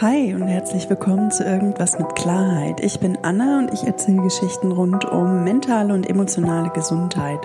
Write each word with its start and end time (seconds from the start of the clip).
Hi 0.00 0.32
und 0.32 0.48
herzlich 0.48 0.88
willkommen 0.88 1.30
zu 1.30 1.44
Irgendwas 1.44 1.98
mit 1.98 2.16
Klarheit. 2.16 2.82
Ich 2.82 3.00
bin 3.00 3.18
Anna 3.20 3.58
und 3.58 3.74
ich 3.74 3.82
erzähle 3.82 4.22
Geschichten 4.22 4.72
rund 4.72 5.04
um 5.04 5.44
mentale 5.44 5.92
und 5.92 6.08
emotionale 6.08 6.70
Gesundheit. 6.70 7.40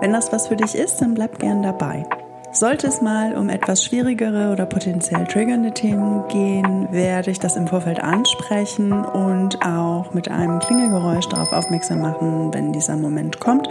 Wenn 0.00 0.12
das 0.12 0.30
was 0.30 0.46
für 0.46 0.54
dich 0.54 0.76
ist, 0.76 1.00
dann 1.00 1.14
bleib 1.14 1.40
gern 1.40 1.60
dabei. 1.64 2.06
Sollte 2.52 2.86
es 2.86 3.02
mal 3.02 3.34
um 3.34 3.48
etwas 3.48 3.84
schwierigere 3.84 4.52
oder 4.52 4.64
potenziell 4.64 5.26
triggernde 5.26 5.72
Themen 5.72 6.22
gehen, 6.28 6.86
werde 6.92 7.32
ich 7.32 7.40
das 7.40 7.56
im 7.56 7.66
Vorfeld 7.66 7.98
ansprechen 7.98 8.92
und 8.92 9.60
auch 9.66 10.14
mit 10.14 10.30
einem 10.30 10.60
Klingelgeräusch 10.60 11.26
darauf 11.26 11.52
aufmerksam 11.52 12.00
machen, 12.00 12.54
wenn 12.54 12.72
dieser 12.72 12.94
Moment 12.94 13.40
kommt, 13.40 13.68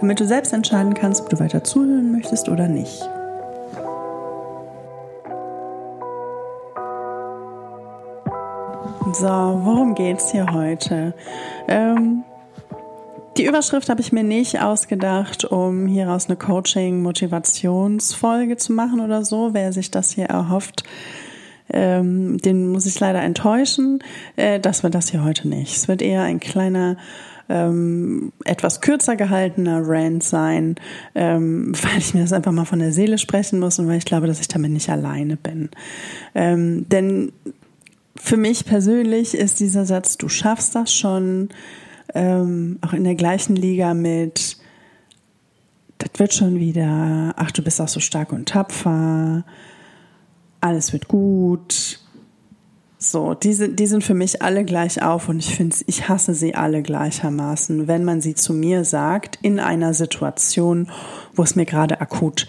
damit 0.00 0.20
du 0.20 0.26
selbst 0.26 0.52
entscheiden 0.52 0.92
kannst, 0.92 1.22
ob 1.22 1.30
du 1.30 1.40
weiter 1.40 1.64
zuhören 1.64 2.12
möchtest 2.12 2.50
oder 2.50 2.68
nicht. 2.68 3.08
So, 9.12 9.26
worum 9.26 9.94
geht's 9.94 10.30
hier 10.30 10.46
heute? 10.52 11.14
Ähm, 11.66 12.22
die 13.36 13.44
Überschrift 13.44 13.88
habe 13.88 14.00
ich 14.00 14.12
mir 14.12 14.22
nicht 14.22 14.62
ausgedacht, 14.62 15.44
um 15.44 15.86
hieraus 15.86 16.28
eine 16.28 16.36
Coaching-Motivationsfolge 16.36 18.56
zu 18.56 18.72
machen 18.72 19.00
oder 19.00 19.24
so. 19.24 19.52
Wer 19.52 19.72
sich 19.72 19.90
das 19.90 20.12
hier 20.12 20.26
erhofft, 20.26 20.84
ähm, 21.72 22.38
den 22.38 22.70
muss 22.70 22.86
ich 22.86 23.00
leider 23.00 23.20
enttäuschen. 23.22 23.98
Äh, 24.36 24.60
das 24.60 24.84
wird 24.84 24.94
das 24.94 25.10
hier 25.10 25.24
heute 25.24 25.48
nicht. 25.48 25.76
Es 25.76 25.88
wird 25.88 26.02
eher 26.02 26.22
ein 26.22 26.38
kleiner 26.38 26.96
ähm, 27.48 28.30
etwas 28.44 28.80
kürzer 28.80 29.16
gehaltener 29.16 29.80
Rant 29.82 30.22
sein, 30.22 30.76
ähm, 31.16 31.72
weil 31.82 31.98
ich 31.98 32.14
mir 32.14 32.22
das 32.22 32.32
einfach 32.32 32.52
mal 32.52 32.64
von 32.64 32.78
der 32.78 32.92
Seele 32.92 33.18
sprechen 33.18 33.58
muss 33.58 33.80
und 33.80 33.88
weil 33.88 33.98
ich 33.98 34.04
glaube, 34.04 34.28
dass 34.28 34.40
ich 34.40 34.48
damit 34.48 34.70
nicht 34.70 34.88
alleine 34.88 35.36
bin. 35.36 35.68
Ähm, 36.34 36.88
denn 36.88 37.32
für 38.22 38.36
mich 38.36 38.64
persönlich 38.64 39.34
ist 39.34 39.60
dieser 39.60 39.86
Satz, 39.86 40.18
du 40.18 40.28
schaffst 40.28 40.74
das 40.74 40.94
schon, 40.94 41.48
ähm, 42.14 42.78
auch 42.82 42.92
in 42.92 43.04
der 43.04 43.14
gleichen 43.14 43.56
Liga 43.56 43.94
mit, 43.94 44.58
das 45.98 46.10
wird 46.18 46.34
schon 46.34 46.58
wieder, 46.58 47.34
ach, 47.36 47.50
du 47.50 47.62
bist 47.62 47.80
auch 47.80 47.88
so 47.88 48.00
stark 48.00 48.32
und 48.32 48.48
tapfer, 48.48 49.44
alles 50.60 50.92
wird 50.92 51.08
gut. 51.08 52.00
So, 52.98 53.32
diese, 53.32 53.70
die 53.70 53.86
sind 53.86 54.04
für 54.04 54.14
mich 54.14 54.42
alle 54.42 54.64
gleich 54.64 55.02
auf 55.02 55.30
und 55.30 55.38
ich 55.38 55.54
finde, 55.54 55.76
ich 55.86 56.08
hasse 56.08 56.34
sie 56.34 56.54
alle 56.54 56.82
gleichermaßen, 56.82 57.88
wenn 57.88 58.04
man 58.04 58.20
sie 58.20 58.34
zu 58.34 58.52
mir 58.52 58.84
sagt 58.84 59.38
in 59.40 59.58
einer 59.58 59.94
Situation, 59.94 60.90
wo 61.34 61.42
es 61.42 61.56
mir 61.56 61.64
gerade 61.64 62.02
akut 62.02 62.46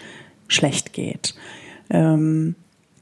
schlecht 0.48 0.92
geht. 0.92 1.34
Ähm, 1.88 2.56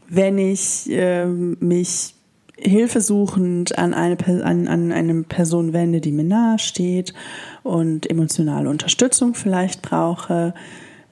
wenn 0.08 0.38
ich 0.38 0.88
äh, 0.91 1.26
mich 1.26 2.14
hilfesuchend 2.62 3.78
an 3.78 3.94
eine, 3.94 4.16
an, 4.44 4.69
an 4.69 4.92
eine 4.92 5.22
Person 5.22 5.72
wende, 5.72 6.00
die 6.00 6.12
mir 6.12 6.25
nahe 6.25 6.58
steht 6.58 7.14
und 7.62 8.08
emotionale 8.08 8.69
Unterstützung 8.69 9.34
vielleicht 9.34 9.83
brauche 9.83 10.55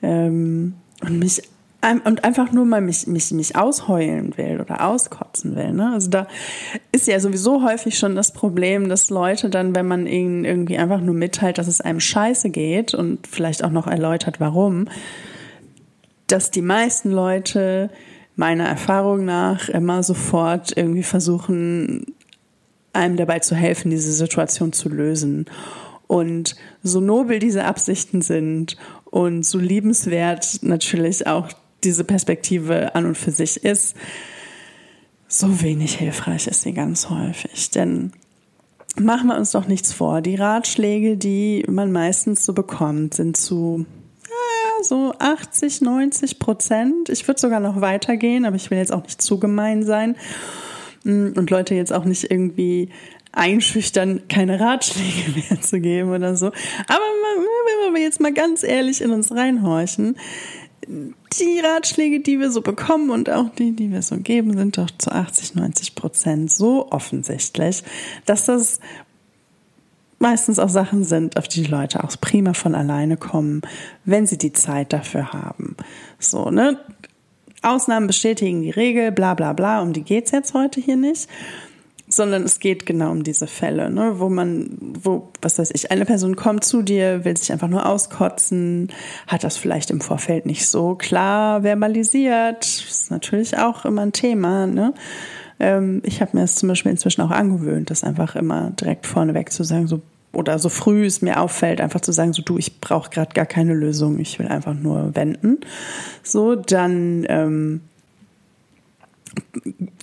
ähm, 0.02 0.74
und 1.02 1.18
mich 1.18 1.42
und 2.04 2.24
einfach 2.24 2.50
nur 2.50 2.64
mal 2.64 2.80
mich, 2.80 3.06
mich, 3.06 3.30
mich 3.30 3.54
ausheulen 3.54 4.36
will 4.36 4.60
oder 4.60 4.84
auskotzen 4.84 5.54
will. 5.54 5.72
Ne? 5.72 5.92
Also 5.92 6.10
da 6.10 6.26
ist 6.90 7.06
ja 7.06 7.20
sowieso 7.20 7.62
häufig 7.62 7.96
schon 7.96 8.16
das 8.16 8.32
Problem, 8.32 8.88
dass 8.88 9.10
Leute 9.10 9.48
dann, 9.48 9.76
wenn 9.76 9.86
man 9.86 10.06
ihnen 10.08 10.44
irgendwie 10.44 10.76
einfach 10.76 11.00
nur 11.00 11.14
mitteilt, 11.14 11.56
dass 11.56 11.68
es 11.68 11.80
einem 11.80 12.00
scheiße 12.00 12.50
geht 12.50 12.94
und 12.94 13.28
vielleicht 13.28 13.62
auch 13.62 13.70
noch 13.70 13.86
erläutert, 13.86 14.40
warum, 14.40 14.88
dass 16.26 16.50
die 16.50 16.62
meisten 16.62 17.12
Leute 17.12 17.90
meiner 18.38 18.68
Erfahrung 18.68 19.24
nach 19.24 19.68
immer 19.68 20.04
sofort 20.04 20.76
irgendwie 20.76 21.02
versuchen, 21.02 22.06
einem 22.92 23.16
dabei 23.16 23.40
zu 23.40 23.56
helfen, 23.56 23.90
diese 23.90 24.12
Situation 24.12 24.72
zu 24.72 24.88
lösen. 24.88 25.46
Und 26.06 26.54
so 26.84 27.00
nobel 27.00 27.40
diese 27.40 27.64
Absichten 27.64 28.22
sind 28.22 28.76
und 29.06 29.44
so 29.44 29.58
liebenswert 29.58 30.60
natürlich 30.62 31.26
auch 31.26 31.48
diese 31.82 32.04
Perspektive 32.04 32.94
an 32.94 33.06
und 33.06 33.18
für 33.18 33.32
sich 33.32 33.64
ist, 33.64 33.96
so 35.26 35.60
wenig 35.60 35.96
hilfreich 35.96 36.46
ist 36.46 36.62
sie 36.62 36.72
ganz 36.72 37.10
häufig. 37.10 37.70
Denn 37.70 38.12
machen 39.00 39.26
wir 39.26 39.36
uns 39.36 39.50
doch 39.50 39.66
nichts 39.66 39.92
vor. 39.92 40.22
Die 40.22 40.36
Ratschläge, 40.36 41.16
die 41.16 41.64
man 41.68 41.90
meistens 41.90 42.46
so 42.46 42.52
bekommt, 42.52 43.14
sind 43.14 43.36
zu 43.36 43.84
so 44.82 45.12
80, 45.18 45.80
90 45.80 46.38
Prozent. 46.38 47.08
Ich 47.08 47.26
würde 47.26 47.40
sogar 47.40 47.60
noch 47.60 47.80
weitergehen, 47.80 48.44
aber 48.44 48.56
ich 48.56 48.70
will 48.70 48.78
jetzt 48.78 48.92
auch 48.92 49.02
nicht 49.02 49.20
zu 49.20 49.38
gemein 49.38 49.82
sein 49.82 50.16
mm, 51.04 51.32
und 51.36 51.50
Leute 51.50 51.74
jetzt 51.74 51.92
auch 51.92 52.04
nicht 52.04 52.30
irgendwie 52.30 52.90
einschüchtern, 53.32 54.22
keine 54.28 54.60
Ratschläge 54.60 55.30
mehr 55.50 55.60
zu 55.60 55.80
geben 55.80 56.10
oder 56.10 56.36
so. 56.36 56.46
Aber 56.46 57.04
wenn 57.86 57.94
wir 57.94 58.02
jetzt 58.02 58.20
mal 58.20 58.32
ganz 58.32 58.62
ehrlich 58.62 59.00
in 59.00 59.10
uns 59.10 59.32
reinhorchen, 59.32 60.16
die 60.88 61.60
Ratschläge, 61.60 62.20
die 62.20 62.40
wir 62.40 62.50
so 62.50 62.62
bekommen 62.62 63.10
und 63.10 63.28
auch 63.28 63.50
die, 63.50 63.72
die 63.72 63.92
wir 63.92 64.00
so 64.00 64.16
geben, 64.16 64.56
sind 64.56 64.78
doch 64.78 64.90
zu 64.96 65.12
80, 65.12 65.54
90 65.54 65.94
Prozent 65.94 66.50
so 66.50 66.90
offensichtlich, 66.90 67.82
dass 68.24 68.46
das 68.46 68.80
meistens 70.18 70.58
auch 70.58 70.68
Sachen 70.68 71.04
sind, 71.04 71.36
auf 71.36 71.48
die 71.48 71.62
die 71.62 71.70
Leute 71.70 72.02
auch 72.04 72.12
prima 72.20 72.54
von 72.54 72.74
alleine 72.74 73.16
kommen, 73.16 73.62
wenn 74.04 74.26
sie 74.26 74.38
die 74.38 74.52
Zeit 74.52 74.92
dafür 74.92 75.32
haben. 75.32 75.76
So, 76.18 76.50
ne? 76.50 76.78
Ausnahmen 77.62 78.06
bestätigen 78.06 78.62
die 78.62 78.70
Regel, 78.70 79.10
bla 79.12 79.34
bla 79.34 79.52
bla, 79.52 79.80
um 79.80 79.92
die 79.92 80.02
geht's 80.02 80.30
jetzt 80.30 80.54
heute 80.54 80.80
hier 80.80 80.96
nicht. 80.96 81.28
Sondern 82.10 82.44
es 82.44 82.58
geht 82.58 82.86
genau 82.86 83.10
um 83.10 83.22
diese 83.22 83.46
Fälle, 83.46 83.90
ne, 83.90 84.18
wo 84.18 84.30
man, 84.30 84.78
wo, 84.80 85.28
was 85.42 85.58
weiß 85.58 85.72
ich, 85.74 85.90
eine 85.90 86.06
Person 86.06 86.36
kommt 86.36 86.64
zu 86.64 86.80
dir, 86.80 87.26
will 87.26 87.36
sich 87.36 87.52
einfach 87.52 87.68
nur 87.68 87.84
auskotzen, 87.84 88.90
hat 89.26 89.44
das 89.44 89.58
vielleicht 89.58 89.90
im 89.90 90.00
Vorfeld 90.00 90.46
nicht 90.46 90.66
so 90.68 90.94
klar 90.94 91.64
verbalisiert. 91.64 92.64
Ist 92.64 93.10
natürlich 93.10 93.58
auch 93.58 93.84
immer 93.84 94.00
ein 94.00 94.12
Thema, 94.12 94.66
ne? 94.66 94.94
Ähm, 95.60 96.02
ich 96.04 96.20
habe 96.20 96.36
mir 96.36 96.42
das 96.42 96.54
zum 96.54 96.68
Beispiel 96.68 96.92
inzwischen 96.92 97.22
auch 97.22 97.30
angewöhnt, 97.30 97.90
das 97.90 98.04
einfach 98.04 98.36
immer 98.36 98.70
direkt 98.70 99.06
vorneweg 99.06 99.52
zu 99.52 99.64
sagen, 99.64 99.86
so 99.86 100.02
oder 100.32 100.58
so 100.58 100.68
früh 100.68 101.06
es 101.06 101.22
mir 101.22 101.40
auffällt, 101.40 101.80
einfach 101.80 102.00
zu 102.00 102.12
sagen, 102.12 102.32
so 102.32 102.42
du, 102.42 102.58
ich 102.58 102.80
brauche 102.80 103.10
gerade 103.10 103.32
gar 103.32 103.46
keine 103.46 103.74
Lösung, 103.74 104.18
ich 104.18 104.38
will 104.38 104.48
einfach 104.48 104.74
nur 104.74 105.14
wenden. 105.16 105.58
So, 106.22 106.54
dann 106.54 107.24
ähm, 107.28 107.80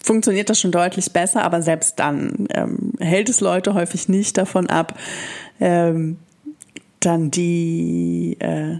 funktioniert 0.04 0.50
das 0.50 0.60
schon 0.60 0.72
deutlich 0.72 1.12
besser, 1.12 1.44
aber 1.44 1.62
selbst 1.62 2.00
dann 2.00 2.48
ähm, 2.50 2.94
hält 3.00 3.30
es 3.30 3.40
Leute 3.40 3.74
häufig 3.74 4.10
nicht 4.10 4.38
davon 4.38 4.70
ab, 4.70 4.98
ähm, 5.60 6.18
dann 7.00 7.32
die 7.32 8.38
äh, 8.40 8.80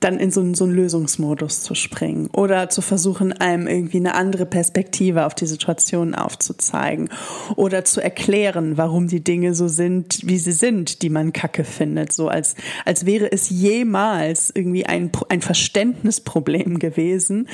dann 0.00 0.18
in 0.18 0.30
so, 0.30 0.40
einen, 0.40 0.54
so 0.54 0.64
einen 0.64 0.74
Lösungsmodus 0.74 1.62
zu 1.62 1.74
springen 1.74 2.28
oder 2.32 2.68
zu 2.68 2.82
versuchen, 2.82 3.32
einem 3.32 3.66
irgendwie 3.66 3.96
eine 3.96 4.14
andere 4.14 4.46
Perspektive 4.46 5.26
auf 5.26 5.34
die 5.34 5.46
Situation 5.46 6.14
aufzuzeigen 6.14 7.08
oder 7.56 7.84
zu 7.84 8.00
erklären, 8.00 8.76
warum 8.76 9.08
die 9.08 9.22
Dinge 9.22 9.54
so 9.54 9.66
sind, 9.66 10.20
wie 10.24 10.38
sie 10.38 10.52
sind, 10.52 11.02
die 11.02 11.10
man 11.10 11.32
kacke 11.32 11.64
findet, 11.64 12.12
so 12.12 12.28
als, 12.28 12.54
als 12.84 13.06
wäre 13.06 13.32
es 13.32 13.50
jemals 13.50 14.52
irgendwie 14.54 14.86
ein, 14.86 15.10
ein 15.28 15.40
Verständnisproblem 15.40 16.78
gewesen, 16.78 17.48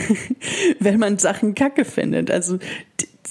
wenn 0.80 0.98
man 0.98 1.18
Sachen 1.18 1.54
kacke 1.54 1.84
findet. 1.84 2.30
Also 2.30 2.58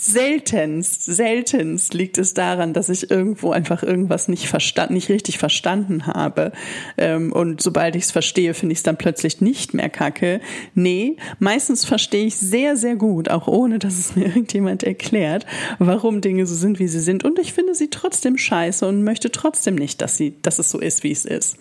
seltenst, 0.04 1.04
seltenst 1.06 1.94
liegt 1.94 2.18
es 2.18 2.34
daran, 2.34 2.74
dass 2.74 2.90
ich 2.90 3.10
irgendwo 3.10 3.52
einfach 3.52 3.84
irgendwas 3.84 4.28
nicht 4.28 4.48
verstanden, 4.48 4.96
nicht 4.96 5.10
richtig 5.10 5.38
verstanden 5.38 6.08
habe. 6.08 6.52
Ähm, 6.98 7.32
und 7.32 7.62
sobald 7.62 7.96
ich 7.96 8.04
es 8.04 8.12
verstehe, 8.12 8.54
finde 8.54 8.74
ich 8.74 8.80
es 8.80 8.84
dann 8.84 8.98
plötzlich 8.98 9.40
nicht 9.40 9.74
mehr 9.74 9.90
kacke. 9.90 10.42
Nee, 10.76 11.16
meistens 11.40 11.86
verstehe 11.86 12.26
ich 12.26 12.36
sehr, 12.36 12.76
sehr 12.76 12.96
gut, 12.96 13.30
auch 13.30 13.48
ohne 13.48 13.80
dass 13.80 13.98
es 13.98 14.16
mir 14.16 14.26
irgendjemand 14.34 14.84
erklärt, 14.84 15.46
warum 15.80 16.20
Dinge 16.20 16.46
so 16.46 16.56
sind, 16.56 16.80
wie 16.80 16.88
sie 16.88 17.00
sind. 17.00 17.24
Und 17.24 17.40
ich 17.40 17.54
finde 17.54 17.74
sie 17.74 17.90
trotzdem 17.90 18.38
scheiße 18.38 18.86
und 18.86 19.04
möchte 19.04 19.32
trotzdem 19.32 19.76
nicht, 19.76 20.02
dass 20.02 20.18
sie, 20.18 20.36
dass 20.42 20.60
es 20.60 20.70
so 20.70 20.80
ist, 20.80 21.04
wie 21.04 21.12
es 21.12 21.24
ist. 21.24 21.56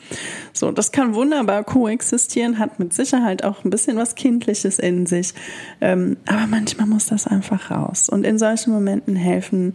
So, 0.52 0.72
das 0.72 0.90
kann 0.90 1.14
wunderbar 1.14 1.62
koexistieren, 1.62 2.58
hat 2.58 2.80
mit 2.80 2.92
Sicherheit 2.92 3.44
auch 3.44 3.64
ein 3.64 3.70
bisschen 3.70 3.96
was 3.96 4.16
Kindliches 4.16 4.80
in 4.80 5.06
sich. 5.06 5.32
Ähm, 5.80 6.16
aber 6.26 6.46
manchmal 6.48 6.88
muss 6.88 7.06
das 7.06 7.28
einfach 7.28 7.70
raus. 7.70 8.08
Und 8.08 8.31
in 8.32 8.38
solchen 8.38 8.72
Momenten 8.72 9.14
helfen 9.14 9.72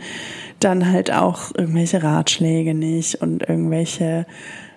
dann 0.59 0.92
halt 0.92 1.12
auch 1.12 1.54
irgendwelche 1.56 2.04
Ratschläge 2.04 2.74
nicht 2.74 3.21
und 3.21 3.48
irgendwelche 3.48 4.25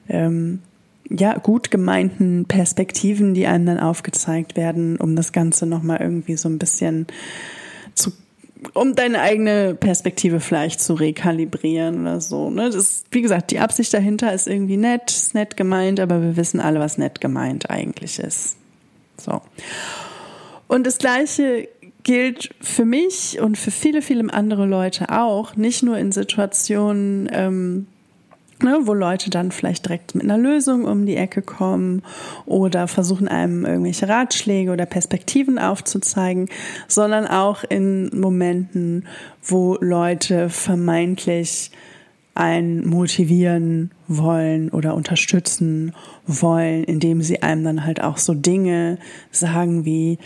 ähm, 0.09 0.61
ja 1.09 1.39
gut 1.39 1.71
gemeinten 1.71 2.45
Perspektiven, 2.47 3.35
die 3.35 3.47
einem 3.47 3.67
dann 3.67 3.81
aufgezeigt 3.81 4.57
werden, 4.57 4.97
um 4.97 5.17
das 5.17 5.33
Ganze 5.33 5.67
nochmal 5.67 5.99
irgendwie 6.01 6.37
so 6.37 6.49
ein 6.49 6.59
bisschen 6.59 7.07
zu 7.95 8.13
um 8.75 8.95
deine 8.95 9.21
eigene 9.21 9.75
Perspektive 9.75 10.39
vielleicht 10.39 10.83
zu 10.83 10.93
rekalibrieren 10.93 12.03
oder 12.03 12.21
so. 12.21 12.51
Ne? 12.51 12.69
Das, 12.69 13.05
wie 13.11 13.23
gesagt, 13.23 13.53
die 13.53 13.59
Absicht 13.59 13.95
dahinter 13.95 14.35
ist 14.35 14.47
irgendwie 14.47 14.77
nett, 14.77 15.11
ist 15.11 15.35
nett 15.35 15.57
gemeint, 15.57 15.99
aber 15.99 16.21
wir 16.21 16.37
wissen 16.37 16.61
alle, 16.61 16.79
was 16.79 16.99
nett 16.99 17.23
gemeint 17.23 17.71
eigentlich 17.71 18.19
ist. 18.19 18.57
So. 19.17 19.41
Und 20.69 20.87
das 20.87 20.99
Gleiche 20.99 21.69
gilt 22.03 22.55
für 22.61 22.85
mich 22.85 23.41
und 23.41 23.59
für 23.59 23.71
viele, 23.71 24.03
viele 24.03 24.33
andere 24.33 24.67
Leute 24.67 25.11
auch, 25.11 25.57
nicht 25.57 25.83
nur 25.83 25.99
in 25.99 26.13
Situationen, 26.13 27.29
ähm, 27.33 27.87
ne, 28.63 28.81
wo 28.85 28.95
Leute 28.95 29.31
dann 29.31 29.51
vielleicht 29.51 29.87
direkt 29.87 30.15
mit 30.15 30.25
einer 30.25 30.39
Lösung 30.39 30.85
um 30.85 31.07
die 31.07 31.17
Ecke 31.17 31.43
kommen 31.43 32.03
oder 32.47 32.89
versuchen 32.89 33.29
einem 33.29 33.65
irgendwelche 33.65 34.09
Ratschläge 34.09 34.73
oder 34.73 34.87
Perspektiven 34.87 35.59
aufzuzeigen, 35.59 36.49
sondern 36.89 37.27
auch 37.27 37.65
in 37.65 38.11
Momenten, 38.19 39.07
wo 39.43 39.77
Leute 39.81 40.49
vermeintlich 40.49 41.71
einen 42.35 42.89
motivieren 42.89 43.91
wollen 44.07 44.71
oder 44.71 44.95
unterstützen 44.95 45.95
wollen, 46.27 46.85
indem 46.85 47.23
sie 47.23 47.43
einem 47.43 47.65
dann 47.65 47.85
halt 47.85 48.03
auch 48.03 48.19
so 48.19 48.35
Dinge 48.35 48.99
sagen 49.31 49.85
wie, 49.85 50.19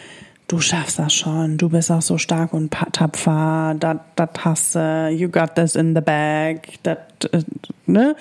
du 0.49 0.61
schaffst 0.61 0.99
das 0.99 1.15
schon, 1.15 1.57
du 1.57 1.69
bist 1.69 1.91
auch 1.91 2.03
so 2.03 2.19
stark 2.19 2.53
und 2.53 2.71
tapfer, 2.93 3.77
das 3.79 4.29
hast 4.41 4.75
du, 4.75 5.09
you 5.11 5.29
got 5.29 5.55
this 5.55 5.75
in 5.75 5.95
the 5.95 6.01
bag, 6.01 6.61
dat, 6.83 7.29
äh, 7.33 7.43
ne? 7.87 8.17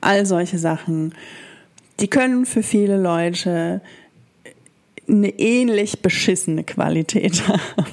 All 0.00 0.24
solche 0.26 0.58
Sachen, 0.58 1.14
die 2.00 2.08
können 2.08 2.46
für 2.46 2.62
viele 2.62 2.96
Leute 2.96 3.80
eine 5.08 5.28
ähnlich 5.38 6.02
beschissene 6.02 6.64
Qualität 6.64 7.46
haben 7.48 7.86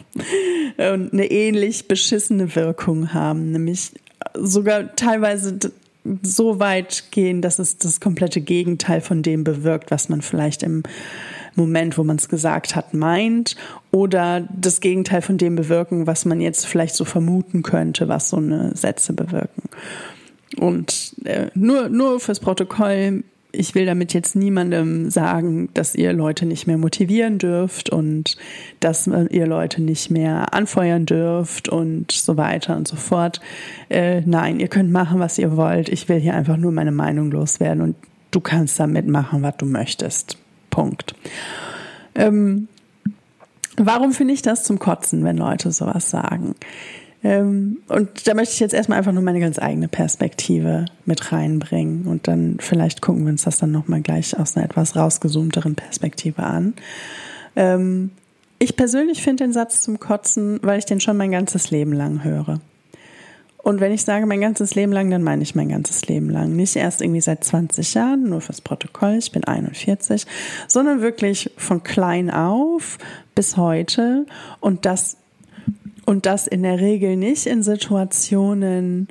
und 0.77 1.13
eine 1.13 1.29
ähnlich 1.29 1.87
beschissene 1.87 2.55
Wirkung 2.55 3.13
haben, 3.13 3.51
nämlich 3.51 3.91
sogar 4.33 4.95
teilweise 4.95 5.59
so 6.21 6.59
weit 6.59 7.05
gehen, 7.11 7.41
dass 7.41 7.59
es 7.59 7.77
das 7.77 7.99
komplette 7.99 8.41
Gegenteil 8.41 9.01
von 9.01 9.21
dem 9.21 9.43
bewirkt, 9.43 9.91
was 9.91 10.09
man 10.09 10.21
vielleicht 10.21 10.63
im 10.63 10.83
Moment, 11.55 11.97
wo 11.97 12.03
man 12.03 12.17
es 12.17 12.29
gesagt 12.29 12.75
hat, 12.75 12.93
meint 12.93 13.55
oder 13.91 14.47
das 14.55 14.79
Gegenteil 14.81 15.21
von 15.21 15.37
dem 15.37 15.55
bewirken, 15.55 16.07
was 16.07 16.25
man 16.25 16.41
jetzt 16.41 16.65
vielleicht 16.65 16.95
so 16.95 17.05
vermuten 17.05 17.63
könnte, 17.63 18.07
was 18.07 18.29
so 18.29 18.37
eine 18.37 18.75
Sätze 18.75 19.13
bewirken. 19.13 19.69
Und 20.57 21.15
äh, 21.25 21.47
nur, 21.55 21.89
nur 21.89 22.19
fürs 22.19 22.39
Protokoll, 22.39 23.23
ich 23.51 23.75
will 23.75 23.85
damit 23.85 24.13
jetzt 24.13 24.35
niemandem 24.35 25.11
sagen, 25.11 25.69
dass 25.75 25.93
ihr 25.93 26.11
Leute 26.11 26.45
nicht 26.45 26.65
mehr 26.65 26.77
motivieren 26.77 27.37
dürft 27.37 27.91
und 27.91 28.35
dass 28.79 29.07
ihr 29.07 29.45
Leute 29.45 29.81
nicht 29.81 30.09
mehr 30.09 30.53
anfeuern 30.53 31.05
dürft 31.05 31.69
und 31.69 32.11
so 32.11 32.35
weiter 32.35 32.75
und 32.75 32.87
so 32.87 32.95
fort. 32.95 33.39
Äh, 33.89 34.21
nein, 34.21 34.59
ihr 34.59 34.69
könnt 34.69 34.91
machen, 34.91 35.19
was 35.19 35.37
ihr 35.37 35.55
wollt. 35.55 35.89
Ich 35.89 36.09
will 36.09 36.19
hier 36.19 36.33
einfach 36.33 36.57
nur 36.57 36.71
meine 36.71 36.91
Meinung 36.91 37.29
loswerden 37.31 37.81
und 37.81 37.95
du 38.31 38.39
kannst 38.39 38.79
damit 38.79 39.07
machen, 39.07 39.43
was 39.43 39.57
du 39.57 39.67
möchtest. 39.67 40.37
Punkt. 40.73 41.13
Ähm, 42.15 42.67
warum 43.77 44.11
finde 44.11 44.33
ich 44.33 44.41
das 44.41 44.63
zum 44.63 44.79
Kotzen, 44.79 45.23
wenn 45.23 45.37
Leute 45.37 45.71
sowas 45.71 46.09
sagen? 46.09 46.55
Ähm, 47.23 47.77
und 47.87 48.27
da 48.27 48.33
möchte 48.33 48.53
ich 48.55 48.59
jetzt 48.59 48.73
erstmal 48.73 48.97
einfach 48.97 49.13
nur 49.13 49.21
meine 49.21 49.39
ganz 49.39 49.59
eigene 49.59 49.87
Perspektive 49.87 50.85
mit 51.05 51.31
reinbringen 51.31 52.07
und 52.07 52.27
dann 52.27 52.57
vielleicht 52.59 53.01
gucken 53.01 53.23
wir 53.25 53.31
uns 53.31 53.43
das 53.43 53.59
dann 53.59 53.71
nochmal 53.71 54.01
gleich 54.01 54.37
aus 54.37 54.57
einer 54.57 54.65
etwas 54.65 54.95
rausgezoomteren 54.95 55.75
Perspektive 55.75 56.41
an. 56.41 56.73
Ähm, 57.55 58.09
ich 58.57 58.75
persönlich 58.75 59.21
finde 59.21 59.43
den 59.43 59.53
Satz 59.53 59.81
zum 59.81 59.99
Kotzen, 59.99 60.59
weil 60.63 60.79
ich 60.79 60.85
den 60.85 60.99
schon 60.99 61.17
mein 61.17 61.31
ganzes 61.31 61.69
Leben 61.69 61.93
lang 61.93 62.23
höre. 62.23 62.59
Und 63.63 63.79
wenn 63.79 63.93
ich 63.93 64.03
sage 64.03 64.25
mein 64.25 64.41
ganzes 64.41 64.75
Leben 64.75 64.91
lang, 64.91 65.09
dann 65.09 65.23
meine 65.23 65.41
ich 65.41 65.55
mein 65.55 65.69
ganzes 65.69 66.05
Leben 66.07 66.29
lang. 66.29 66.53
Nicht 66.53 66.75
erst 66.75 67.01
irgendwie 67.01 67.21
seit 67.21 67.45
20 67.45 67.93
Jahren, 67.93 68.29
nur 68.29 68.41
fürs 68.41 68.59
Protokoll, 68.59 69.15
ich 69.17 69.31
bin 69.31 69.45
41, 69.45 70.27
sondern 70.67 71.01
wirklich 71.01 71.49
von 71.55 71.81
klein 71.81 72.29
auf 72.29 72.97
bis 73.35 73.55
heute. 73.55 74.25
Und 74.59 74.85
das, 74.85 75.15
und 76.05 76.25
das 76.25 76.45
in 76.45 76.63
der 76.63 76.81
Regel 76.81 77.15
nicht 77.15 77.45
in 77.45 77.63
Situationen, 77.63 79.07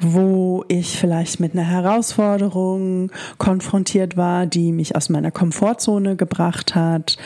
wo 0.00 0.64
ich 0.68 0.98
vielleicht 0.98 1.40
mit 1.40 1.54
einer 1.54 1.66
Herausforderung 1.66 3.10
konfrontiert 3.38 4.16
war, 4.16 4.46
die 4.46 4.72
mich 4.72 4.94
aus 4.94 5.08
meiner 5.08 5.30
Komfortzone 5.30 6.16
gebracht 6.16 6.74
hat, 6.74 7.16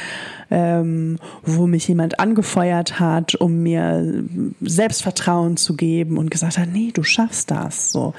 ähm, 0.51 1.19
wo 1.43 1.67
mich 1.67 1.89
jemand 1.89 2.19
angefeuert 2.19 2.99
hat, 2.99 3.35
um 3.35 3.63
mir 3.63 4.25
Selbstvertrauen 4.61 5.57
zu 5.57 5.77
geben 5.77 6.19
und 6.19 6.31
gesagt 6.31 6.59
hat, 6.59 6.69
nee, 6.73 6.91
du 6.93 7.03
schaffst 7.03 7.51
das. 7.51 7.93
So, 7.93 8.15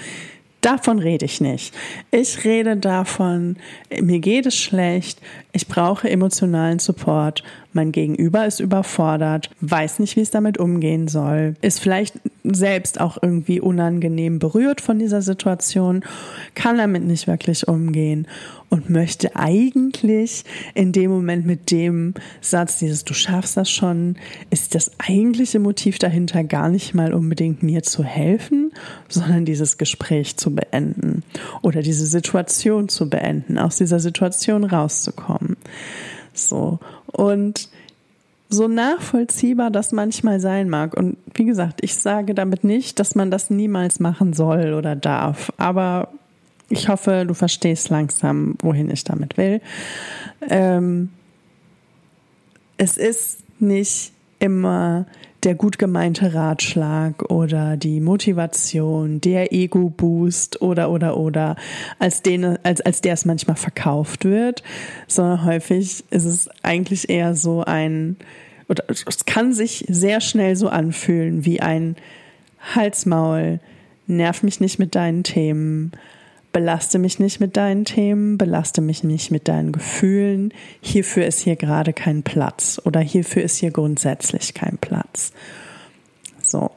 Davon 0.63 0.99
rede 0.99 1.25
ich 1.25 1.41
nicht. 1.41 1.75
Ich 2.09 2.45
rede 2.45 2.77
davon, 2.77 3.57
mir 4.01 4.19
geht 4.19 4.45
es 4.45 4.55
schlecht, 4.55 5.19
ich 5.53 5.67
brauche 5.67 6.09
emotionalen 6.09 6.79
Support, 6.79 7.43
mein 7.73 7.91
Gegenüber 7.91 8.45
ist 8.45 8.59
überfordert, 8.59 9.49
weiß 9.61 9.99
nicht, 9.99 10.15
wie 10.15 10.21
es 10.21 10.31
damit 10.31 10.57
umgehen 10.57 11.07
soll, 11.07 11.55
ist 11.61 11.79
vielleicht 11.79 12.15
selbst 12.43 12.99
auch 12.99 13.17
irgendwie 13.21 13.59
unangenehm 13.61 14.39
berührt 14.39 14.81
von 14.81 14.99
dieser 14.99 15.21
Situation, 15.21 16.03
kann 16.55 16.77
damit 16.77 17.03
nicht 17.03 17.27
wirklich 17.27 17.67
umgehen 17.67 18.27
und 18.69 18.89
möchte 18.89 19.35
eigentlich 19.35 20.43
in 20.73 20.91
dem 20.91 21.11
Moment 21.11 21.45
mit 21.45 21.69
dem 21.69 22.15
Satz, 22.41 22.79
dieses 22.79 23.05
Du 23.05 23.13
schaffst 23.13 23.55
das 23.55 23.69
schon, 23.69 24.15
ist 24.49 24.73
das 24.73 24.91
eigentliche 24.97 25.59
Motiv 25.59 25.99
dahinter 25.99 26.43
gar 26.43 26.69
nicht 26.69 26.95
mal 26.95 27.13
unbedingt 27.13 27.61
mir 27.61 27.83
zu 27.83 28.03
helfen, 28.03 28.71
sondern 29.09 29.45
dieses 29.45 29.77
Gespräch 29.77 30.37
zu 30.37 30.55
beenden 30.55 31.23
oder 31.61 31.81
diese 31.83 32.07
Situation 32.07 32.89
zu 32.89 33.09
beenden, 33.09 33.59
aus 33.59 33.77
dieser 33.77 33.99
Situation 33.99 34.63
rauszukommen. 34.63 35.42
So. 36.33 36.79
Und 37.07 37.69
so 38.49 38.67
nachvollziehbar 38.67 39.71
das 39.71 39.91
manchmal 39.91 40.39
sein 40.39 40.69
mag. 40.69 40.95
Und 40.95 41.17
wie 41.33 41.45
gesagt, 41.45 41.79
ich 41.81 41.95
sage 41.95 42.33
damit 42.35 42.63
nicht, 42.63 42.99
dass 42.99 43.15
man 43.15 43.31
das 43.31 43.49
niemals 43.49 43.99
machen 43.99 44.33
soll 44.33 44.73
oder 44.73 44.95
darf. 44.95 45.51
Aber 45.57 46.09
ich 46.69 46.87
hoffe, 46.87 47.25
du 47.27 47.33
verstehst 47.33 47.89
langsam, 47.89 48.55
wohin 48.61 48.89
ich 48.89 49.03
damit 49.03 49.37
will. 49.37 49.61
Ähm, 50.49 51.09
es 52.77 52.97
ist 52.97 53.39
nicht 53.59 54.11
immer 54.39 55.05
der 55.43 55.55
gut 55.55 55.77
gemeinte 55.77 56.33
Ratschlag 56.33 57.29
oder 57.29 57.77
die 57.77 57.99
Motivation, 57.99 59.19
der 59.21 59.53
Ego-Boost 59.53 60.61
oder 60.61 60.89
oder 60.89 61.17
oder 61.17 61.55
als 61.99 62.21
den, 62.21 62.57
als, 62.63 62.81
als 62.81 63.01
der 63.01 63.13
es 63.13 63.25
manchmal 63.25 63.55
verkauft 63.55 64.25
wird, 64.25 64.63
sondern 65.07 65.45
häufig 65.45 66.03
ist 66.09 66.25
es 66.25 66.49
eigentlich 66.61 67.09
eher 67.09 67.35
so 67.35 67.63
ein, 67.63 68.17
oder 68.69 68.85
es 68.87 69.25
kann 69.25 69.53
sich 69.53 69.85
sehr 69.89 70.21
schnell 70.21 70.55
so 70.55 70.69
anfühlen 70.69 71.45
wie 71.45 71.61
ein 71.61 71.95
Halsmaul, 72.75 73.59
nerv 74.07 74.43
mich 74.43 74.59
nicht 74.59 74.79
mit 74.79 74.95
deinen 74.95 75.23
Themen, 75.23 75.91
belaste 76.53 76.99
mich 76.99 77.19
nicht 77.19 77.39
mit 77.39 77.57
deinen 77.57 77.83
Themen, 77.83 78.37
belaste 78.37 78.81
mich 78.81 79.03
nicht 79.03 79.31
mit 79.31 79.47
deinen 79.47 79.71
Gefühlen. 79.71 80.53
Hierfür 80.81 81.25
ist 81.25 81.39
hier 81.39 81.55
gerade 81.55 81.91
kein 81.91 82.23
Platz 82.23 82.79
oder 82.85 82.99
hierfür 83.01 83.43
ist 83.43 83.57
hier 83.57 83.71
grundsätzlich 83.71 84.53
kein 84.53 84.77
Platz. 84.77 85.33
So. 86.41 86.71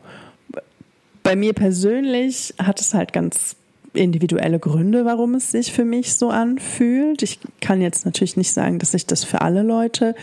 Bei 1.23 1.37
mir 1.37 1.53
persönlich 1.53 2.55
hat 2.59 2.81
es 2.81 2.95
halt 2.95 3.13
ganz 3.13 3.57
individuelle 3.93 4.59
Gründe, 4.59 5.05
warum 5.05 5.35
es 5.35 5.51
sich 5.51 5.73
für 5.73 5.85
mich 5.85 6.15
so 6.15 6.31
anfühlt. 6.31 7.23
Ich 7.23 7.41
kann 7.61 7.81
jetzt 7.81 8.05
natürlich 8.05 8.37
nicht 8.37 8.53
sagen, 8.53 8.79
dass 8.79 8.93
sich 8.93 9.07
das 9.07 9.25
für 9.25 9.41
alle 9.41 9.63
Leute, 9.63 10.15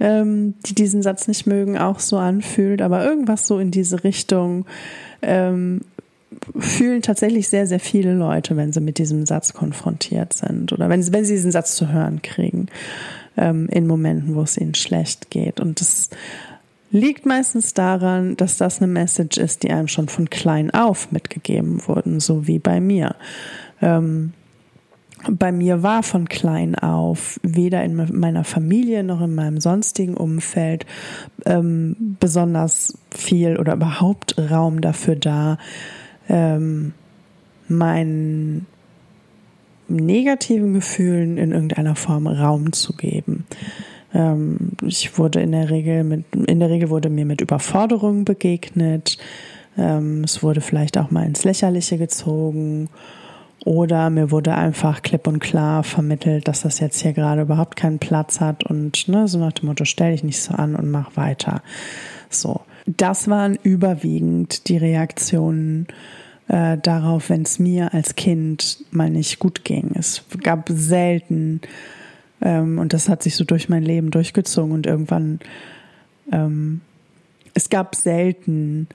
ähm, 0.00 0.54
die 0.66 0.74
diesen 0.74 1.02
Satz 1.02 1.28
nicht 1.28 1.46
mögen, 1.46 1.78
auch 1.78 2.00
so 2.00 2.18
anfühlt, 2.18 2.82
aber 2.82 3.04
irgendwas 3.04 3.46
so 3.46 3.58
in 3.58 3.70
diese 3.70 4.04
Richtung 4.04 4.66
ähm, 5.22 5.82
fühlen 6.58 7.02
tatsächlich 7.02 7.48
sehr, 7.48 7.66
sehr 7.66 7.80
viele 7.80 8.14
Leute, 8.14 8.56
wenn 8.56 8.72
sie 8.72 8.80
mit 8.80 8.98
diesem 8.98 9.26
Satz 9.26 9.52
konfrontiert 9.52 10.32
sind 10.32 10.72
oder 10.72 10.88
wenn, 10.88 11.12
wenn 11.12 11.24
sie 11.24 11.34
diesen 11.34 11.52
Satz 11.52 11.76
zu 11.76 11.92
hören 11.92 12.22
kriegen, 12.22 12.66
ähm, 13.36 13.68
in 13.70 13.86
Momenten, 13.86 14.34
wo 14.34 14.42
es 14.42 14.56
ihnen 14.56 14.74
schlecht 14.74 15.30
geht. 15.30 15.60
Und 15.60 15.80
das 15.80 16.10
liegt 16.90 17.26
meistens 17.26 17.74
daran, 17.74 18.36
dass 18.36 18.56
das 18.56 18.80
eine 18.80 18.92
Message 18.92 19.38
ist, 19.38 19.62
die 19.62 19.70
einem 19.70 19.88
schon 19.88 20.08
von 20.08 20.30
klein 20.30 20.70
auf 20.70 21.10
mitgegeben 21.10 21.86
wurden, 21.86 22.20
so 22.20 22.46
wie 22.46 22.58
bei 22.58 22.80
mir. 22.80 23.16
Ähm, 23.82 24.32
bei 25.28 25.52
mir 25.52 25.82
war 25.82 26.02
von 26.02 26.28
klein 26.28 26.74
auf 26.74 27.40
weder 27.42 27.82
in 27.82 27.94
meiner 28.18 28.44
Familie 28.44 29.02
noch 29.02 29.22
in 29.22 29.34
meinem 29.34 29.60
sonstigen 29.60 30.16
Umfeld 30.16 30.86
ähm, 31.46 32.16
besonders 32.20 32.98
viel 33.10 33.56
oder 33.56 33.74
überhaupt 33.74 34.36
Raum 34.38 34.80
dafür 34.80 35.16
da, 35.16 35.58
ähm, 36.28 36.92
meinen 37.68 38.66
negativen 39.88 40.74
Gefühlen 40.74 41.36
in 41.36 41.52
irgendeiner 41.52 41.94
Form 41.94 42.26
Raum 42.26 42.72
zu 42.72 42.94
geben. 42.94 43.46
Ähm, 44.14 44.72
ich 44.82 45.18
wurde 45.18 45.40
in 45.40 45.52
der 45.52 45.70
Regel 45.70 46.04
mit, 46.04 46.24
in 46.34 46.60
der 46.60 46.70
Regel 46.70 46.90
wurde 46.90 47.10
mir 47.10 47.26
mit 47.26 47.40
Überforderungen 47.40 48.24
begegnet. 48.24 49.18
Ähm, 49.76 50.22
es 50.24 50.42
wurde 50.42 50.60
vielleicht 50.60 50.96
auch 50.98 51.10
mal 51.10 51.26
ins 51.26 51.44
Lächerliche 51.44 51.98
gezogen. 51.98 52.88
Oder 53.64 54.10
mir 54.10 54.30
wurde 54.30 54.54
einfach 54.54 55.00
klipp 55.02 55.26
und 55.26 55.38
klar 55.38 55.84
vermittelt, 55.84 56.48
dass 56.48 56.62
das 56.62 56.80
jetzt 56.80 57.00
hier 57.00 57.14
gerade 57.14 57.42
überhaupt 57.42 57.76
keinen 57.76 57.98
Platz 57.98 58.40
hat 58.40 58.64
und 58.64 59.08
ne, 59.08 59.26
so 59.26 59.38
nach 59.38 59.52
dem 59.52 59.68
Motto, 59.68 59.86
stell 59.86 60.12
dich 60.12 60.22
nicht 60.22 60.42
so 60.42 60.54
an 60.54 60.76
und 60.76 60.90
mach 60.90 61.16
weiter. 61.16 61.62
So. 62.28 62.60
Das 62.86 63.28
waren 63.28 63.58
überwiegend 63.62 64.68
die 64.68 64.76
Reaktionen 64.76 65.86
äh, 66.48 66.76
darauf, 66.78 67.30
wenn 67.30 67.42
es 67.42 67.58
mir 67.58 67.94
als 67.94 68.16
Kind 68.16 68.78
mal 68.90 69.10
nicht 69.10 69.38
gut 69.38 69.64
ging. 69.64 69.92
Es 69.94 70.24
gab 70.42 70.68
selten, 70.68 71.60
ähm, 72.42 72.78
und 72.78 72.92
das 72.92 73.08
hat 73.08 73.22
sich 73.22 73.36
so 73.36 73.44
durch 73.44 73.68
mein 73.68 73.82
Leben 73.82 74.10
durchgezogen 74.10 74.72
und 74.72 74.86
irgendwann, 74.86 75.40
ähm, 76.30 76.82
es 77.54 77.70
gab 77.70 77.94
selten 77.94 78.88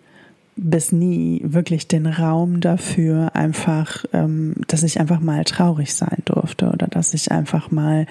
bis 0.55 0.91
nie 0.91 1.41
wirklich 1.43 1.87
den 1.87 2.05
Raum 2.05 2.59
dafür, 2.59 3.35
einfach, 3.35 4.05
ähm, 4.13 4.55
dass 4.67 4.83
ich 4.83 4.99
einfach 4.99 5.19
mal 5.21 5.43
traurig 5.45 5.95
sein 5.95 6.21
durfte 6.25 6.69
oder 6.69 6.87
dass 6.87 7.13
ich 7.13 7.31
einfach 7.31 7.71
mal 7.71 8.05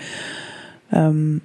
ähm, 0.90 1.42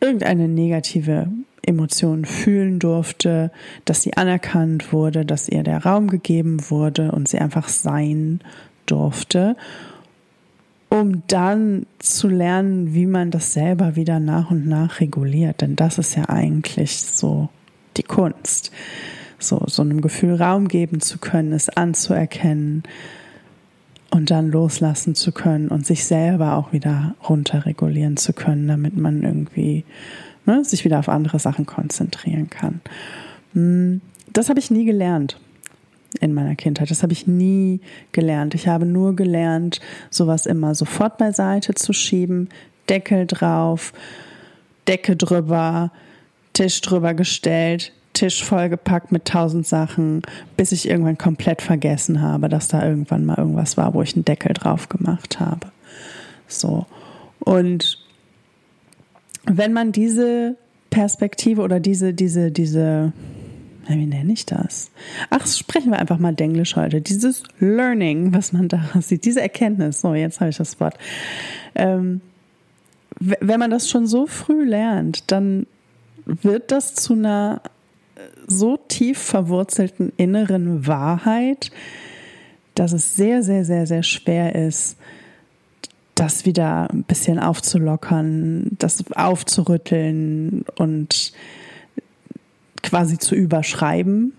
irgendeine 0.00 0.48
negative 0.48 1.28
Emotion 1.64 2.24
fühlen 2.24 2.78
durfte, 2.78 3.50
dass 3.84 4.02
sie 4.02 4.16
anerkannt 4.16 4.92
wurde, 4.92 5.24
dass 5.24 5.48
ihr 5.48 5.62
der 5.62 5.84
Raum 5.84 6.08
gegeben 6.08 6.70
wurde 6.70 7.12
und 7.12 7.28
sie 7.28 7.38
einfach 7.38 7.68
sein 7.68 8.40
durfte, 8.86 9.56
um 10.88 11.22
dann 11.28 11.86
zu 11.98 12.28
lernen, 12.28 12.94
wie 12.94 13.06
man 13.06 13.30
das 13.30 13.52
selber 13.52 13.96
wieder 13.96 14.20
nach 14.20 14.50
und 14.50 14.66
nach 14.66 15.00
reguliert. 15.00 15.60
Denn 15.60 15.76
das 15.76 15.98
ist 15.98 16.16
ja 16.16 16.28
eigentlich 16.28 17.00
so 17.00 17.48
die 17.96 18.02
Kunst 18.02 18.72
so, 19.42 19.62
so 19.66 19.82
einem 19.82 20.00
Gefühl 20.00 20.34
Raum 20.34 20.68
geben 20.68 21.00
zu 21.00 21.18
können, 21.18 21.52
es 21.52 21.68
anzuerkennen 21.68 22.84
und 24.10 24.30
dann 24.30 24.50
loslassen 24.50 25.14
zu 25.14 25.32
können 25.32 25.68
und 25.68 25.86
sich 25.86 26.04
selber 26.04 26.56
auch 26.56 26.72
wieder 26.72 27.14
runterregulieren 27.28 28.16
zu 28.16 28.32
können, 28.32 28.68
damit 28.68 28.96
man 28.96 29.22
irgendwie 29.22 29.84
ne, 30.46 30.64
sich 30.64 30.84
wieder 30.84 30.98
auf 30.98 31.08
andere 31.08 31.38
Sachen 31.38 31.66
konzentrieren 31.66 32.50
kann. 32.50 32.80
Hm, 33.52 34.00
das 34.32 34.48
habe 34.48 34.60
ich 34.60 34.70
nie 34.70 34.84
gelernt 34.84 35.38
in 36.20 36.34
meiner 36.34 36.54
Kindheit. 36.54 36.90
Das 36.90 37.02
habe 37.02 37.12
ich 37.12 37.26
nie 37.26 37.80
gelernt. 38.12 38.54
Ich 38.54 38.68
habe 38.68 38.86
nur 38.86 39.16
gelernt, 39.16 39.80
sowas 40.10 40.46
immer 40.46 40.74
sofort 40.74 41.18
beiseite 41.18 41.74
zu 41.74 41.92
schieben, 41.92 42.48
Deckel 42.88 43.26
drauf, 43.26 43.92
Decke 44.88 45.16
drüber, 45.16 45.92
Tisch 46.52 46.80
drüber 46.80 47.14
gestellt, 47.14 47.92
Tisch 48.12 48.44
vollgepackt 48.44 49.10
mit 49.10 49.24
tausend 49.24 49.66
Sachen, 49.66 50.22
bis 50.56 50.72
ich 50.72 50.88
irgendwann 50.88 51.16
komplett 51.16 51.62
vergessen 51.62 52.20
habe, 52.20 52.48
dass 52.48 52.68
da 52.68 52.86
irgendwann 52.86 53.24
mal 53.24 53.38
irgendwas 53.38 53.76
war, 53.76 53.94
wo 53.94 54.02
ich 54.02 54.14
einen 54.14 54.24
Deckel 54.24 54.52
drauf 54.52 54.88
gemacht 54.88 55.40
habe. 55.40 55.68
So. 56.46 56.86
Und 57.40 58.01
wenn 59.44 59.72
man 59.72 59.92
diese 59.92 60.56
Perspektive 60.90 61.62
oder 61.62 61.80
diese, 61.80 62.12
diese, 62.12 62.50
diese, 62.50 63.12
wie 63.88 64.06
nenne 64.06 64.32
ich 64.32 64.46
das? 64.46 64.90
Ach, 65.30 65.46
sprechen 65.46 65.90
wir 65.90 65.98
einfach 65.98 66.18
mal 66.18 66.34
Denglisch 66.34 66.76
heute. 66.76 67.00
Dieses 67.00 67.42
Learning, 67.58 68.32
was 68.34 68.52
man 68.52 68.68
da 68.68 68.82
sieht, 69.00 69.24
diese 69.24 69.40
Erkenntnis, 69.40 70.00
so, 70.00 70.14
jetzt 70.14 70.40
habe 70.40 70.50
ich 70.50 70.56
das 70.56 70.78
Wort. 70.80 70.96
Ähm, 71.74 72.20
wenn 73.18 73.60
man 73.60 73.70
das 73.70 73.88
schon 73.88 74.06
so 74.06 74.26
früh 74.26 74.64
lernt, 74.64 75.30
dann 75.30 75.66
wird 76.24 76.70
das 76.70 76.94
zu 76.94 77.14
einer 77.14 77.62
so 78.46 78.76
tief 78.76 79.18
verwurzelten 79.18 80.12
inneren 80.16 80.86
Wahrheit, 80.86 81.70
dass 82.74 82.92
es 82.92 83.16
sehr, 83.16 83.42
sehr, 83.42 83.64
sehr, 83.64 83.86
sehr 83.86 84.02
schwer 84.02 84.54
ist, 84.54 84.96
das 86.22 86.46
wieder 86.46 86.88
ein 86.92 87.02
bisschen 87.02 87.40
aufzulockern, 87.40 88.68
das 88.78 89.04
aufzurütteln 89.12 90.64
und 90.76 91.32
quasi 92.84 93.18
zu 93.18 93.34
überschreiben. 93.34 94.32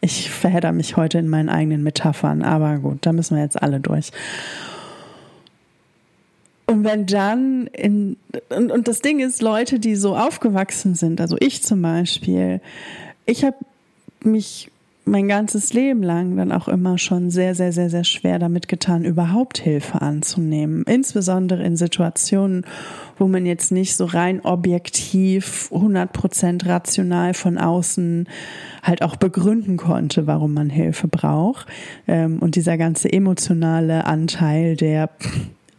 Ich 0.00 0.30
verhedder 0.30 0.70
mich 0.70 0.96
heute 0.96 1.18
in 1.18 1.28
meinen 1.28 1.48
eigenen 1.48 1.82
Metaphern, 1.82 2.42
aber 2.42 2.78
gut, 2.78 2.98
da 3.00 3.12
müssen 3.12 3.36
wir 3.36 3.42
jetzt 3.42 3.60
alle 3.60 3.80
durch. 3.80 4.12
Und 6.66 6.84
wenn 6.84 7.06
dann 7.06 7.66
in, 7.72 8.16
und, 8.50 8.70
und 8.70 8.86
das 8.86 9.00
Ding 9.00 9.18
ist, 9.18 9.42
Leute, 9.42 9.80
die 9.80 9.96
so 9.96 10.16
aufgewachsen 10.16 10.94
sind, 10.94 11.20
also 11.20 11.36
ich 11.40 11.64
zum 11.64 11.82
Beispiel, 11.82 12.60
ich 13.24 13.44
habe 13.44 13.56
mich 14.22 14.70
mein 15.08 15.28
ganzes 15.28 15.72
Leben 15.72 16.02
lang 16.02 16.36
dann 16.36 16.50
auch 16.50 16.66
immer 16.66 16.98
schon 16.98 17.30
sehr, 17.30 17.54
sehr, 17.54 17.72
sehr, 17.72 17.88
sehr 17.90 18.02
schwer 18.02 18.40
damit 18.40 18.66
getan, 18.66 19.04
überhaupt 19.04 19.58
Hilfe 19.58 20.02
anzunehmen. 20.02 20.82
Insbesondere 20.82 21.62
in 21.62 21.76
Situationen, 21.76 22.66
wo 23.16 23.28
man 23.28 23.46
jetzt 23.46 23.70
nicht 23.70 23.96
so 23.96 24.04
rein 24.04 24.40
objektiv, 24.40 25.70
100% 25.72 26.66
rational 26.66 27.34
von 27.34 27.56
außen 27.56 28.28
halt 28.82 29.02
auch 29.02 29.14
begründen 29.14 29.76
konnte, 29.76 30.26
warum 30.26 30.54
man 30.54 30.70
Hilfe 30.70 31.06
braucht. 31.06 31.68
Ähm, 32.08 32.40
und 32.40 32.56
dieser 32.56 32.76
ganze 32.76 33.12
emotionale 33.12 34.04
Anteil, 34.04 34.76
der 34.76 35.10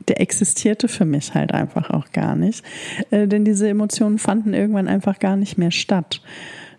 der 0.08 0.22
existierte 0.22 0.88
für 0.88 1.04
mich 1.04 1.34
halt 1.34 1.52
einfach 1.52 1.90
auch 1.90 2.14
gar 2.14 2.38
nicht. 2.38 2.64
Äh, 3.12 3.28
denn 3.28 3.44
diese 3.44 3.68
Emotionen 3.68 4.20
fanden 4.20 4.54
irgendwann 4.54 4.88
einfach 4.88 5.20
gar 5.20 5.36
nicht 5.36 5.58
mehr 5.58 5.72
statt 5.72 6.22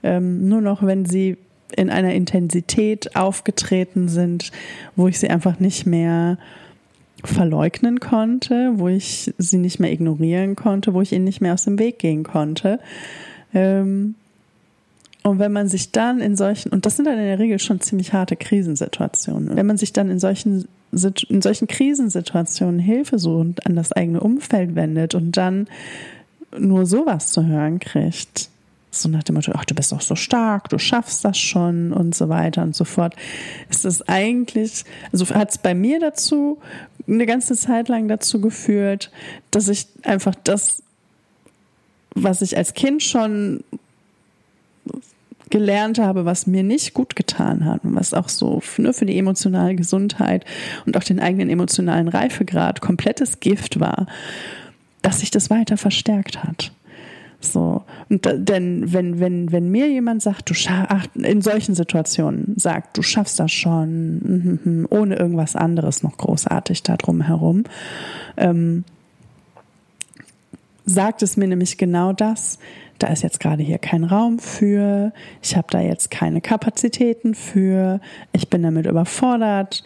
ähm, 0.02 0.48
nur 0.48 0.60
noch, 0.60 0.82
wenn 0.82 1.04
sie 1.04 1.36
in 1.76 1.90
einer 1.90 2.14
Intensität 2.14 3.14
aufgetreten 3.16 4.08
sind, 4.08 4.50
wo 4.96 5.08
ich 5.08 5.18
sie 5.18 5.28
einfach 5.28 5.60
nicht 5.60 5.86
mehr 5.86 6.38
verleugnen 7.24 8.00
konnte, 8.00 8.72
wo 8.76 8.88
ich 8.88 9.32
sie 9.38 9.58
nicht 9.58 9.80
mehr 9.80 9.92
ignorieren 9.92 10.56
konnte, 10.56 10.94
wo 10.94 11.00
ich 11.00 11.12
ihnen 11.12 11.24
nicht 11.24 11.40
mehr 11.40 11.54
aus 11.54 11.64
dem 11.64 11.78
Weg 11.78 11.98
gehen 11.98 12.22
konnte. 12.22 12.78
Ähm, 13.52 14.14
und 15.24 15.38
wenn 15.38 15.52
man 15.52 15.68
sich 15.68 15.90
dann 15.90 16.20
in 16.20 16.36
solchen, 16.36 16.70
und 16.70 16.86
das 16.86 16.96
sind 16.96 17.06
dann 17.06 17.18
in 17.18 17.24
der 17.24 17.38
Regel 17.38 17.58
schon 17.58 17.80
ziemlich 17.80 18.12
harte 18.12 18.36
Krisensituationen, 18.36 19.56
wenn 19.56 19.66
man 19.66 19.76
sich 19.76 19.92
dann 19.92 20.10
in 20.10 20.20
solchen, 20.20 20.68
in 21.28 21.42
solchen 21.42 21.66
Krisensituationen 21.66 22.78
Hilfe 22.78 23.18
sucht, 23.18 23.66
an 23.66 23.74
das 23.74 23.92
eigene 23.92 24.20
Umfeld 24.20 24.74
wendet 24.74 25.14
und 25.14 25.36
dann 25.36 25.66
nur 26.56 26.86
sowas 26.86 27.32
zu 27.32 27.44
hören 27.44 27.78
kriegt, 27.78 28.48
so 28.90 29.08
nach 29.08 29.22
dem 29.22 29.34
Motto, 29.34 29.52
ach, 29.54 29.64
du 29.64 29.74
bist 29.74 29.92
doch 29.92 30.00
so 30.00 30.14
stark, 30.16 30.68
du 30.68 30.78
schaffst 30.78 31.24
das 31.24 31.38
schon 31.38 31.92
und 31.92 32.14
so 32.14 32.28
weiter 32.28 32.62
und 32.62 32.74
so 32.74 32.84
fort, 32.84 33.14
ist 33.68 33.84
das 33.84 34.06
eigentlich, 34.08 34.84
also 35.12 35.28
hat 35.34 35.50
es 35.50 35.58
bei 35.58 35.74
mir 35.74 36.00
dazu 36.00 36.58
eine 37.06 37.26
ganze 37.26 37.54
Zeit 37.54 37.88
lang 37.88 38.08
dazu 38.08 38.40
geführt, 38.40 39.10
dass 39.50 39.68
ich 39.68 39.86
einfach 40.02 40.34
das, 40.44 40.82
was 42.14 42.42
ich 42.42 42.56
als 42.56 42.74
Kind 42.74 43.02
schon 43.02 43.62
gelernt 45.50 45.98
habe, 45.98 46.24
was 46.24 46.46
mir 46.46 46.62
nicht 46.62 46.92
gut 46.92 47.16
getan 47.16 47.64
hat 47.64 47.84
und 47.84 47.94
was 47.94 48.12
auch 48.12 48.28
so 48.28 48.62
nur 48.76 48.92
für 48.92 49.06
die 49.06 49.18
emotionale 49.18 49.74
Gesundheit 49.74 50.44
und 50.84 50.96
auch 50.96 51.04
den 51.04 51.20
eigenen 51.20 51.48
emotionalen 51.48 52.08
Reifegrad 52.08 52.80
komplettes 52.82 53.40
Gift 53.40 53.80
war, 53.80 54.06
dass 55.00 55.20
sich 55.20 55.30
das 55.30 55.48
weiter 55.48 55.78
verstärkt 55.78 56.44
hat. 56.44 56.72
So. 57.40 57.84
Und 58.08 58.26
da, 58.26 58.32
denn 58.32 58.92
wenn, 58.92 59.20
wenn, 59.20 59.52
wenn 59.52 59.70
mir 59.70 59.88
jemand 59.88 60.22
sagt, 60.22 60.50
du 60.50 60.54
schaffst, 60.54 61.10
in 61.14 61.40
solchen 61.40 61.74
Situationen 61.74 62.54
sagt, 62.56 62.96
du 62.96 63.02
schaffst 63.02 63.38
das 63.38 63.52
schon, 63.52 64.14
mhm, 64.14 64.60
mhm, 64.64 64.86
ohne 64.90 65.16
irgendwas 65.16 65.54
anderes 65.54 66.02
noch 66.02 66.16
großartig 66.16 66.82
da 66.82 66.96
drum 66.96 67.20
herum, 67.20 67.64
ähm, 68.36 68.84
sagt 70.84 71.22
es 71.22 71.36
mir 71.36 71.46
nämlich 71.46 71.78
genau 71.78 72.12
das. 72.12 72.58
Da 72.98 73.08
ist 73.08 73.22
jetzt 73.22 73.38
gerade 73.38 73.62
hier 73.62 73.78
kein 73.78 74.02
Raum 74.02 74.40
für, 74.40 75.12
ich 75.40 75.56
habe 75.56 75.68
da 75.70 75.80
jetzt 75.80 76.10
keine 76.10 76.40
Kapazitäten 76.40 77.36
für, 77.36 78.00
ich 78.32 78.50
bin 78.50 78.64
damit 78.64 78.86
überfordert 78.86 79.84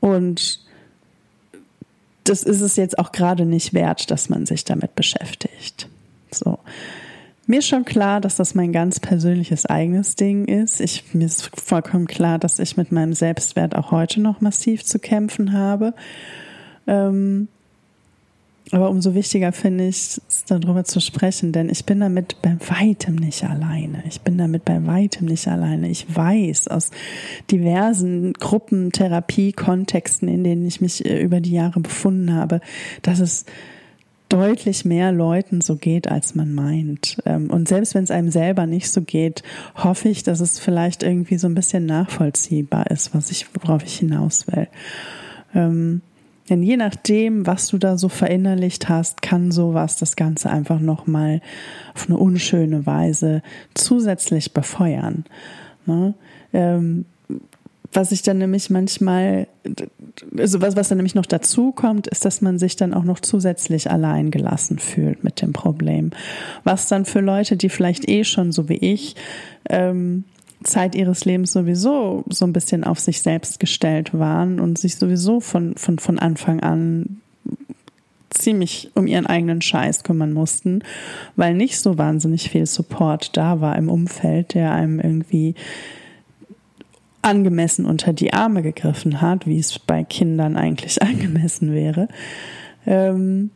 und 0.00 0.60
das 2.24 2.42
ist 2.42 2.60
es 2.60 2.74
jetzt 2.74 2.98
auch 2.98 3.12
gerade 3.12 3.46
nicht 3.46 3.74
wert, 3.74 4.10
dass 4.10 4.28
man 4.28 4.46
sich 4.46 4.64
damit 4.64 4.96
beschäftigt. 4.96 5.88
So. 6.34 6.58
Mir 7.46 7.58
ist 7.58 7.68
schon 7.68 7.84
klar, 7.84 8.20
dass 8.20 8.36
das 8.36 8.54
mein 8.54 8.72
ganz 8.72 9.00
persönliches 9.00 9.66
eigenes 9.66 10.14
Ding 10.14 10.44
ist. 10.44 10.80
Ich, 10.80 11.12
mir 11.12 11.26
ist 11.26 11.50
vollkommen 11.60 12.06
klar, 12.06 12.38
dass 12.38 12.58
ich 12.58 12.76
mit 12.76 12.92
meinem 12.92 13.14
Selbstwert 13.14 13.74
auch 13.74 13.90
heute 13.90 14.20
noch 14.20 14.40
massiv 14.40 14.84
zu 14.84 14.98
kämpfen 14.98 15.52
habe. 15.52 15.92
Ähm, 16.86 17.48
aber 18.70 18.88
umso 18.88 19.14
wichtiger 19.14 19.52
finde 19.52 19.88
ich 19.88 19.96
es, 19.96 20.44
darüber 20.46 20.84
zu 20.84 21.00
sprechen, 21.00 21.52
denn 21.52 21.68
ich 21.68 21.84
bin 21.84 22.00
damit 22.00 22.40
bei 22.40 22.56
weitem 22.68 23.16
nicht 23.16 23.44
alleine. 23.44 24.02
Ich 24.08 24.22
bin 24.22 24.38
damit 24.38 24.64
bei 24.64 24.86
weitem 24.86 25.26
nicht 25.26 25.46
alleine. 25.46 25.90
Ich 25.90 26.06
weiß 26.14 26.68
aus 26.68 26.90
diversen 27.50 28.32
Gruppen, 28.32 28.92
Therapie, 28.92 29.52
Kontexten, 29.52 30.28
in 30.28 30.42
denen 30.42 30.66
ich 30.66 30.80
mich 30.80 31.04
äh, 31.04 31.20
über 31.20 31.40
die 31.40 31.52
Jahre 31.52 31.80
befunden 31.80 32.32
habe, 32.32 32.60
dass 33.02 33.18
es 33.18 33.44
deutlich 34.32 34.84
mehr 34.84 35.12
Leuten 35.12 35.60
so 35.60 35.76
geht, 35.76 36.08
als 36.08 36.34
man 36.34 36.54
meint. 36.54 37.18
Ähm, 37.26 37.50
und 37.50 37.68
selbst 37.68 37.94
wenn 37.94 38.04
es 38.04 38.10
einem 38.10 38.30
selber 38.30 38.66
nicht 38.66 38.90
so 38.90 39.02
geht, 39.02 39.42
hoffe 39.76 40.08
ich, 40.08 40.22
dass 40.22 40.40
es 40.40 40.58
vielleicht 40.58 41.02
irgendwie 41.02 41.36
so 41.36 41.46
ein 41.46 41.54
bisschen 41.54 41.84
nachvollziehbar 41.84 42.90
ist, 42.90 43.14
was 43.14 43.30
ich, 43.30 43.46
worauf 43.54 43.82
ich 43.84 43.98
hinaus 43.98 44.46
will. 44.46 44.68
Ähm, 45.54 46.00
Denn 46.48 46.62
je 46.62 46.76
nachdem, 46.76 47.46
was 47.46 47.68
du 47.68 47.78
da 47.78 47.96
so 47.96 48.08
verinnerlicht 48.08 48.88
hast, 48.88 49.22
kann 49.22 49.52
sowas 49.52 49.96
das 49.96 50.16
Ganze 50.16 50.50
einfach 50.50 50.80
nochmal 50.80 51.40
auf 51.94 52.08
eine 52.08 52.16
unschöne 52.16 52.86
Weise 52.86 53.42
zusätzlich 53.74 54.52
befeuern. 54.54 55.24
Ne? 55.86 56.14
Ähm, 56.52 57.04
was 57.92 58.12
ich 58.12 58.22
dann 58.22 58.38
nämlich 58.38 58.70
manchmal, 58.70 59.46
also 60.36 60.60
was, 60.60 60.76
was 60.76 60.88
dann 60.88 60.98
nämlich 60.98 61.14
noch 61.14 61.26
dazu 61.26 61.72
kommt, 61.72 62.06
ist, 62.06 62.24
dass 62.24 62.40
man 62.40 62.58
sich 62.58 62.76
dann 62.76 62.94
auch 62.94 63.04
noch 63.04 63.20
zusätzlich 63.20 63.90
allein 63.90 64.30
gelassen 64.30 64.78
fühlt 64.78 65.24
mit 65.24 65.42
dem 65.42 65.52
Problem. 65.52 66.10
Was 66.64 66.88
dann 66.88 67.04
für 67.04 67.20
Leute, 67.20 67.56
die 67.56 67.68
vielleicht 67.68 68.08
eh 68.08 68.24
schon 68.24 68.52
so 68.52 68.68
wie 68.68 68.76
ich 68.78 69.14
ähm, 69.68 70.24
Zeit 70.64 70.94
ihres 70.94 71.24
Lebens 71.24 71.52
sowieso 71.52 72.24
so 72.28 72.46
ein 72.46 72.52
bisschen 72.52 72.84
auf 72.84 72.98
sich 72.98 73.20
selbst 73.20 73.60
gestellt 73.60 74.16
waren 74.16 74.60
und 74.60 74.78
sich 74.78 74.96
sowieso 74.96 75.40
von, 75.40 75.74
von, 75.76 75.98
von 75.98 76.18
Anfang 76.18 76.60
an 76.60 77.20
ziemlich 78.30 78.90
um 78.94 79.06
ihren 79.06 79.26
eigenen 79.26 79.60
Scheiß 79.60 80.04
kümmern 80.04 80.32
mussten, 80.32 80.82
weil 81.36 81.54
nicht 81.54 81.78
so 81.78 81.98
wahnsinnig 81.98 82.48
viel 82.48 82.64
Support 82.64 83.36
da 83.36 83.60
war 83.60 83.76
im 83.76 83.90
Umfeld, 83.90 84.54
der 84.54 84.72
einem 84.72 85.00
irgendwie 85.00 85.54
angemessen 87.22 87.86
unter 87.86 88.12
die 88.12 88.32
Arme 88.32 88.62
gegriffen 88.62 89.20
hat, 89.20 89.46
wie 89.46 89.58
es 89.58 89.78
bei 89.78 90.04
Kindern 90.04 90.56
eigentlich 90.56 91.00
angemessen 91.02 91.72
wäre. 91.72 92.08
Ähm, 92.86 93.50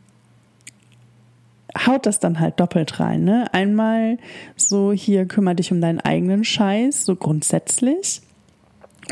haut 1.85 2.05
das 2.05 2.19
dann 2.19 2.39
halt 2.39 2.59
doppelt 2.59 2.99
rein. 2.99 3.23
Ne? 3.23 3.53
Einmal 3.53 4.17
so, 4.55 4.91
hier 4.91 5.25
kümmere 5.25 5.55
dich 5.55 5.71
um 5.71 5.81
deinen 5.81 5.99
eigenen 5.99 6.43
Scheiß, 6.43 7.05
so 7.05 7.15
grundsätzlich. 7.15 8.21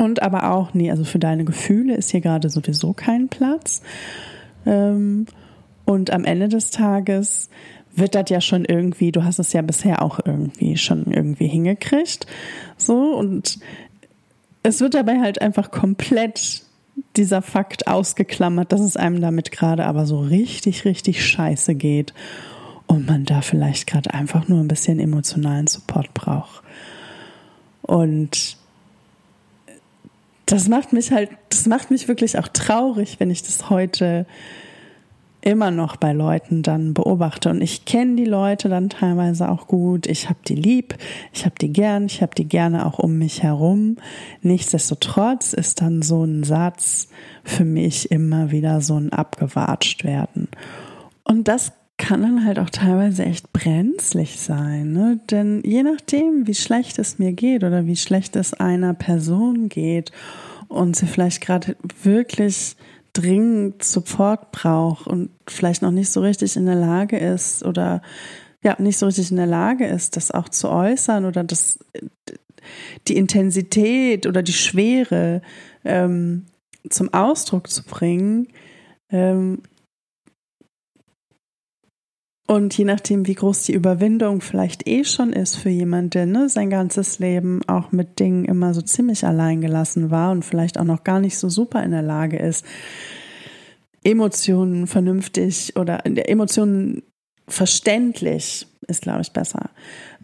Und 0.00 0.22
aber 0.22 0.52
auch, 0.52 0.74
nee, 0.74 0.90
also 0.90 1.04
für 1.04 1.18
deine 1.18 1.44
Gefühle 1.44 1.94
ist 1.94 2.10
hier 2.10 2.20
gerade 2.20 2.50
sowieso 2.50 2.92
kein 2.92 3.28
Platz. 3.28 3.82
Ähm, 4.64 5.26
und 5.84 6.10
am 6.10 6.24
Ende 6.24 6.48
des 6.48 6.70
Tages 6.70 7.48
wird 7.94 8.14
das 8.14 8.28
ja 8.28 8.40
schon 8.40 8.64
irgendwie, 8.66 9.10
du 9.10 9.24
hast 9.24 9.38
es 9.38 9.52
ja 9.54 9.62
bisher 9.62 10.02
auch 10.02 10.20
irgendwie 10.22 10.76
schon 10.76 11.06
irgendwie 11.06 11.46
hingekriegt. 11.46 12.26
So, 12.76 13.16
und 13.16 13.58
es 14.66 14.80
wird 14.80 14.94
dabei 14.94 15.20
halt 15.20 15.40
einfach 15.40 15.70
komplett 15.70 16.62
dieser 17.16 17.40
Fakt 17.40 17.86
ausgeklammert, 17.86 18.72
dass 18.72 18.80
es 18.80 18.96
einem 18.96 19.20
damit 19.20 19.52
gerade 19.52 19.86
aber 19.86 20.06
so 20.06 20.18
richtig, 20.18 20.84
richtig 20.84 21.24
scheiße 21.24 21.76
geht 21.76 22.12
und 22.86 23.06
man 23.06 23.24
da 23.24 23.42
vielleicht 23.42 23.86
gerade 23.86 24.12
einfach 24.12 24.48
nur 24.48 24.58
ein 24.60 24.66
bisschen 24.68 24.98
emotionalen 24.98 25.68
Support 25.68 26.14
braucht. 26.14 26.62
Und 27.82 28.56
das 30.46 30.68
macht 30.68 30.92
mich 30.92 31.12
halt, 31.12 31.30
das 31.50 31.66
macht 31.66 31.92
mich 31.92 32.08
wirklich 32.08 32.36
auch 32.38 32.48
traurig, 32.48 33.20
wenn 33.20 33.30
ich 33.30 33.42
das 33.44 33.70
heute 33.70 34.26
immer 35.46 35.70
noch 35.70 35.94
bei 35.94 36.12
Leuten 36.12 36.64
dann 36.64 36.92
beobachte. 36.92 37.50
Und 37.50 37.60
ich 37.60 37.84
kenne 37.84 38.16
die 38.16 38.24
Leute 38.24 38.68
dann 38.68 38.88
teilweise 38.88 39.48
auch 39.48 39.68
gut. 39.68 40.08
Ich 40.08 40.28
habe 40.28 40.40
die 40.44 40.56
lieb, 40.56 40.96
ich 41.32 41.44
habe 41.44 41.54
die 41.60 41.72
gern, 41.72 42.06
ich 42.06 42.20
habe 42.20 42.34
die 42.34 42.48
gerne 42.48 42.84
auch 42.84 42.98
um 42.98 43.16
mich 43.16 43.44
herum. 43.44 43.96
Nichtsdestotrotz 44.42 45.52
ist 45.52 45.80
dann 45.80 46.02
so 46.02 46.24
ein 46.24 46.42
Satz 46.42 47.08
für 47.44 47.64
mich 47.64 48.10
immer 48.10 48.50
wieder 48.50 48.80
so 48.80 48.96
ein 48.96 49.12
abgewatscht 49.12 50.02
werden. 50.02 50.48
Und 51.22 51.46
das 51.46 51.72
kann 51.96 52.22
dann 52.22 52.44
halt 52.44 52.58
auch 52.58 52.70
teilweise 52.70 53.24
echt 53.24 53.52
brenzlig 53.52 54.40
sein, 54.40 54.92
ne? 54.92 55.20
Denn 55.30 55.62
je 55.64 55.84
nachdem, 55.84 56.48
wie 56.48 56.54
schlecht 56.54 56.98
es 56.98 57.20
mir 57.20 57.32
geht 57.32 57.62
oder 57.62 57.86
wie 57.86 57.96
schlecht 57.96 58.34
es 58.34 58.52
einer 58.52 58.94
Person 58.94 59.68
geht 59.68 60.10
und 60.66 60.96
sie 60.96 61.06
vielleicht 61.06 61.40
gerade 61.40 61.76
wirklich 62.02 62.76
dringend 63.16 63.82
Support 63.82 64.52
braucht 64.52 65.06
und 65.06 65.30
vielleicht 65.48 65.82
noch 65.82 65.90
nicht 65.90 66.10
so 66.10 66.20
richtig 66.20 66.56
in 66.56 66.66
der 66.66 66.74
Lage 66.74 67.18
ist 67.18 67.64
oder 67.64 68.02
ja, 68.62 68.76
nicht 68.78 68.98
so 68.98 69.06
richtig 69.06 69.30
in 69.30 69.36
der 69.36 69.46
Lage 69.46 69.86
ist, 69.86 70.16
das 70.16 70.30
auch 70.30 70.48
zu 70.48 70.68
äußern 70.68 71.24
oder 71.24 71.44
das 71.44 71.78
die 73.06 73.16
Intensität 73.16 74.26
oder 74.26 74.42
die 74.42 74.52
Schwere 74.52 75.40
ähm, 75.84 76.46
zum 76.90 77.12
Ausdruck 77.14 77.70
zu 77.70 77.84
bringen, 77.84 78.48
ähm, 79.10 79.62
und 82.46 82.78
je 82.78 82.84
nachdem, 82.84 83.26
wie 83.26 83.34
groß 83.34 83.64
die 83.64 83.72
Überwindung 83.72 84.40
vielleicht 84.40 84.86
eh 84.86 85.04
schon 85.04 85.32
ist 85.32 85.56
für 85.56 85.68
jemanden, 85.68 86.10
der 86.10 86.26
ne, 86.26 86.48
sein 86.48 86.70
ganzes 86.70 87.18
Leben 87.18 87.60
auch 87.66 87.90
mit 87.90 88.20
Dingen 88.20 88.44
immer 88.44 88.72
so 88.72 88.82
ziemlich 88.82 89.26
allein 89.26 89.60
gelassen 89.60 90.10
war 90.10 90.30
und 90.30 90.44
vielleicht 90.44 90.78
auch 90.78 90.84
noch 90.84 91.02
gar 91.02 91.18
nicht 91.18 91.38
so 91.38 91.48
super 91.48 91.82
in 91.82 91.90
der 91.90 92.02
Lage 92.02 92.38
ist, 92.38 92.64
Emotionen 94.04 94.86
vernünftig 94.86 95.74
oder 95.76 96.06
Emotionen 96.06 97.02
verständlich 97.48 98.68
ist, 98.86 99.02
glaube 99.02 99.22
ich, 99.22 99.32
besser, 99.32 99.70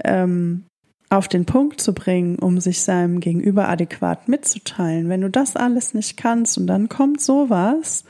ähm, 0.05 0.65
auf 1.11 1.27
den 1.27 1.45
Punkt 1.45 1.81
zu 1.81 1.93
bringen, 1.93 2.39
um 2.39 2.61
sich 2.61 2.83
seinem 2.83 3.19
Gegenüber 3.19 3.69
adäquat 3.69 4.29
mitzuteilen. 4.29 5.09
Wenn 5.09 5.21
du 5.21 5.31
das 5.31 5.57
alles 5.57 5.95
nicht 5.95 6.17
kannst 6.17 6.57
und 6.57 6.69
dann 6.69 6.89
kommt 6.89 7.21
sowas, 7.21 8.05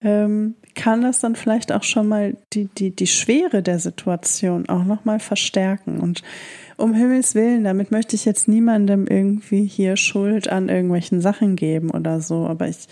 ähm, 0.00 0.56
kann 0.78 1.02
das 1.02 1.18
dann 1.18 1.34
vielleicht 1.34 1.72
auch 1.72 1.82
schon 1.82 2.06
mal 2.06 2.36
die, 2.52 2.66
die, 2.66 2.94
die 2.94 3.08
Schwere 3.08 3.64
der 3.64 3.80
Situation 3.80 4.68
auch 4.68 4.84
nochmal 4.84 5.18
verstärken. 5.18 5.98
Und 5.98 6.22
um 6.76 6.94
Himmels 6.94 7.34
Willen, 7.34 7.64
damit 7.64 7.90
möchte 7.90 8.14
ich 8.14 8.24
jetzt 8.24 8.46
niemandem 8.46 9.08
irgendwie 9.08 9.64
hier 9.64 9.96
Schuld 9.96 10.48
an 10.48 10.68
irgendwelchen 10.68 11.20
Sachen 11.20 11.56
geben 11.56 11.90
oder 11.90 12.20
so. 12.20 12.46
Aber 12.46 12.68
ich 12.68 12.86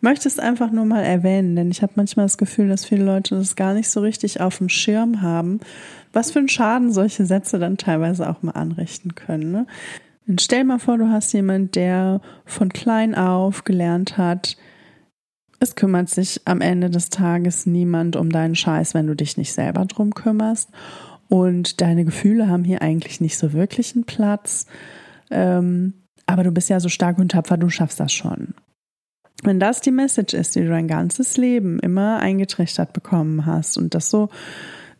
möchte 0.00 0.26
es 0.26 0.40
einfach 0.40 0.72
nur 0.72 0.84
mal 0.84 1.04
erwähnen, 1.04 1.54
denn 1.54 1.70
ich 1.70 1.80
habe 1.80 1.92
manchmal 1.94 2.26
das 2.26 2.38
Gefühl, 2.38 2.68
dass 2.68 2.84
viele 2.84 3.04
Leute 3.04 3.36
das 3.36 3.54
gar 3.54 3.72
nicht 3.72 3.88
so 3.88 4.00
richtig 4.00 4.40
auf 4.40 4.58
dem 4.58 4.68
Schirm 4.68 5.22
haben, 5.22 5.60
was 6.12 6.32
für 6.32 6.40
einen 6.40 6.48
Schaden 6.48 6.92
solche 6.92 7.24
Sätze 7.24 7.60
dann 7.60 7.76
teilweise 7.76 8.28
auch 8.28 8.42
mal 8.42 8.52
anrichten 8.52 9.14
können. 9.14 9.52
Ne? 9.52 9.66
Und 10.26 10.42
stell 10.42 10.64
mal 10.64 10.80
vor, 10.80 10.98
du 10.98 11.08
hast 11.08 11.32
jemand, 11.32 11.76
der 11.76 12.20
von 12.44 12.70
klein 12.70 13.14
auf 13.14 13.62
gelernt 13.62 14.18
hat, 14.18 14.56
es 15.60 15.74
kümmert 15.74 16.08
sich 16.08 16.40
am 16.44 16.60
Ende 16.60 16.90
des 16.90 17.10
Tages 17.10 17.66
niemand 17.66 18.16
um 18.16 18.30
deinen 18.30 18.54
Scheiß, 18.54 18.94
wenn 18.94 19.06
du 19.06 19.16
dich 19.16 19.36
nicht 19.36 19.52
selber 19.52 19.84
drum 19.84 20.14
kümmerst. 20.14 20.70
Und 21.28 21.80
deine 21.80 22.04
Gefühle 22.04 22.48
haben 22.48 22.64
hier 22.64 22.80
eigentlich 22.80 23.20
nicht 23.20 23.36
so 23.36 23.52
wirklich 23.52 23.94
einen 23.94 24.04
Platz. 24.04 24.66
Ähm, 25.30 25.94
aber 26.26 26.44
du 26.44 26.52
bist 26.52 26.68
ja 26.68 26.80
so 26.80 26.88
stark 26.88 27.18
und 27.18 27.32
tapfer, 27.32 27.56
du 27.56 27.68
schaffst 27.68 28.00
das 28.00 28.12
schon. 28.12 28.54
Wenn 29.42 29.60
das 29.60 29.80
die 29.80 29.90
Message 29.90 30.34
ist, 30.34 30.56
die 30.56 30.62
du 30.62 30.68
dein 30.68 30.88
ganzes 30.88 31.36
Leben 31.36 31.78
immer 31.80 32.18
eingetrichtert 32.18 32.92
bekommen 32.92 33.46
hast 33.46 33.76
und 33.76 33.94
das 33.94 34.10
so 34.10 34.30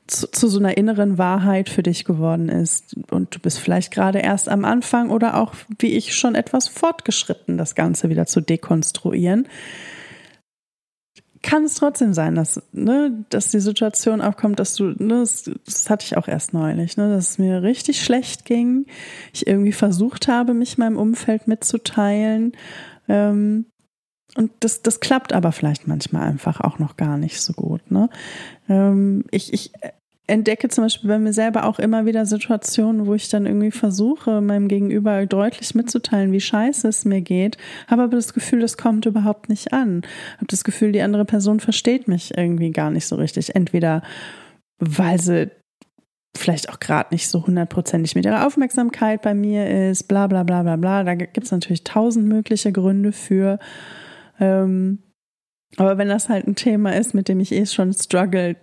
zu, 0.07 0.31
zu, 0.31 0.49
so 0.49 0.59
einer 0.59 0.77
inneren 0.77 1.19
Wahrheit 1.19 1.69
für 1.69 1.83
dich 1.83 2.05
geworden 2.05 2.49
ist 2.49 2.97
und 3.11 3.35
du 3.35 3.41
bist 3.41 3.59
vielleicht 3.59 3.93
gerade 3.93 4.21
erst 4.21 4.49
am 4.49 4.65
Anfang 4.65 5.11
oder 5.11 5.37
auch 5.37 5.55
wie 5.79 5.97
ich 5.97 6.15
schon 6.15 6.35
etwas 6.35 6.67
fortgeschritten, 6.67 7.59
das 7.59 7.75
Ganze 7.75 8.09
wieder 8.09 8.27
zu 8.27 8.41
dekonstruieren, 8.41 9.49
kann 11.43 11.65
es 11.65 11.75
trotzdem 11.75 12.15
sein, 12.15 12.35
dass, 12.35 12.63
ne, 12.73 13.25
dass 13.31 13.51
die 13.51 13.61
Situation 13.61 14.21
aufkommt, 14.21 14.59
dass 14.59 14.75
du, 14.75 14.95
ne, 14.99 15.21
das, 15.21 15.51
das 15.65 15.91
hatte 15.91 16.05
ich 16.05 16.17
auch 16.17 16.29
erst 16.29 16.53
neulich, 16.53 16.97
ne, 16.97 17.09
dass 17.09 17.31
es 17.31 17.39
mir 17.39 17.63
richtig 17.63 18.03
schlecht 18.03 18.45
ging. 18.45 18.87
Ich 19.33 19.47
irgendwie 19.47 19.73
versucht 19.73 20.29
habe, 20.29 20.55
mich 20.55 20.79
meinem 20.79 20.97
Umfeld 20.97 21.47
mitzuteilen. 21.49 22.53
Ähm, 23.09 23.67
und 24.37 24.53
das, 24.61 24.83
das 24.83 25.01
klappt 25.01 25.33
aber 25.33 25.53
vielleicht 25.53 25.89
manchmal 25.89 26.23
einfach 26.23 26.61
auch 26.61 26.79
noch 26.79 26.97
gar 26.97 27.17
nicht 27.17 27.41
so 27.41 27.53
gut. 27.53 27.91
Ne? 27.91 28.11
Ähm, 28.69 29.25
ich, 29.31 29.53
ich 29.53 29.73
entdecke 30.29 30.69
zum 30.69 30.85
Beispiel 30.85 31.09
bei 31.09 31.19
mir 31.19 31.33
selber 31.33 31.65
auch 31.65 31.79
immer 31.79 32.07
wieder 32.07 32.25
Situationen, 32.27 33.07
wo 33.07 33.15
ich 33.15 33.29
dann 33.29 33.47
irgendwie 33.47 33.71
versuche, 33.71 34.41
meinem 34.41 34.69
Gegenüber 34.69 35.27
deutlich 35.27 35.75
mitzuteilen, 35.75 36.33
wie 36.33 36.41
scheiße 36.41 36.87
es 36.87 37.05
mir 37.05 37.23
geht, 37.23 37.57
habe 37.89 38.03
aber 38.03 38.17
das 38.17 38.35
Gefühl, 38.35 38.61
das 38.61 38.77
kommt 38.77 39.07
überhaupt 39.07 39.49
nicht 39.49 39.73
an. 39.73 40.03
Habe 40.37 40.47
das 40.47 40.65
Gefühl, 40.65 40.93
die 40.93 41.03
andere 41.03 41.25
Person 41.25 41.61
versteht 41.61 42.09
mich 42.09 42.37
irgendwie 42.37 42.71
gar 42.71 42.91
nicht 42.91 43.07
so 43.07 43.17
richtig. 43.17 43.57
Entweder 43.57 44.03
weil 44.79 45.21
sie 45.21 45.51
vielleicht 46.37 46.69
auch 46.71 46.79
gerade 46.79 47.13
nicht 47.13 47.29
so 47.29 47.47
hundertprozentig 47.47 48.15
mit 48.15 48.25
ihrer 48.25 48.47
Aufmerksamkeit 48.47 49.23
bei 49.23 49.35
mir 49.35 49.91
ist, 49.91 50.05
bla 50.05 50.27
bla 50.27 50.45
bla 50.45 50.63
bla 50.63 50.77
bla. 50.77 51.05
Da 51.05 51.15
gibt 51.15 51.45
es 51.45 51.51
natürlich 51.51 51.85
tausend 51.85 52.27
mögliche 52.27 52.71
Gründe 52.71 53.13
für. 53.13 53.59
Ähm, 54.39 55.03
aber 55.77 55.99
wenn 55.99 56.09
das 56.09 56.29
halt 56.29 56.47
ein 56.47 56.55
Thema 56.55 56.95
ist, 56.97 57.15
mit 57.15 57.29
dem 57.29 57.41
ich 57.41 57.53
eh 57.53 57.67
schon 57.67 57.93
struggle, 57.93 58.57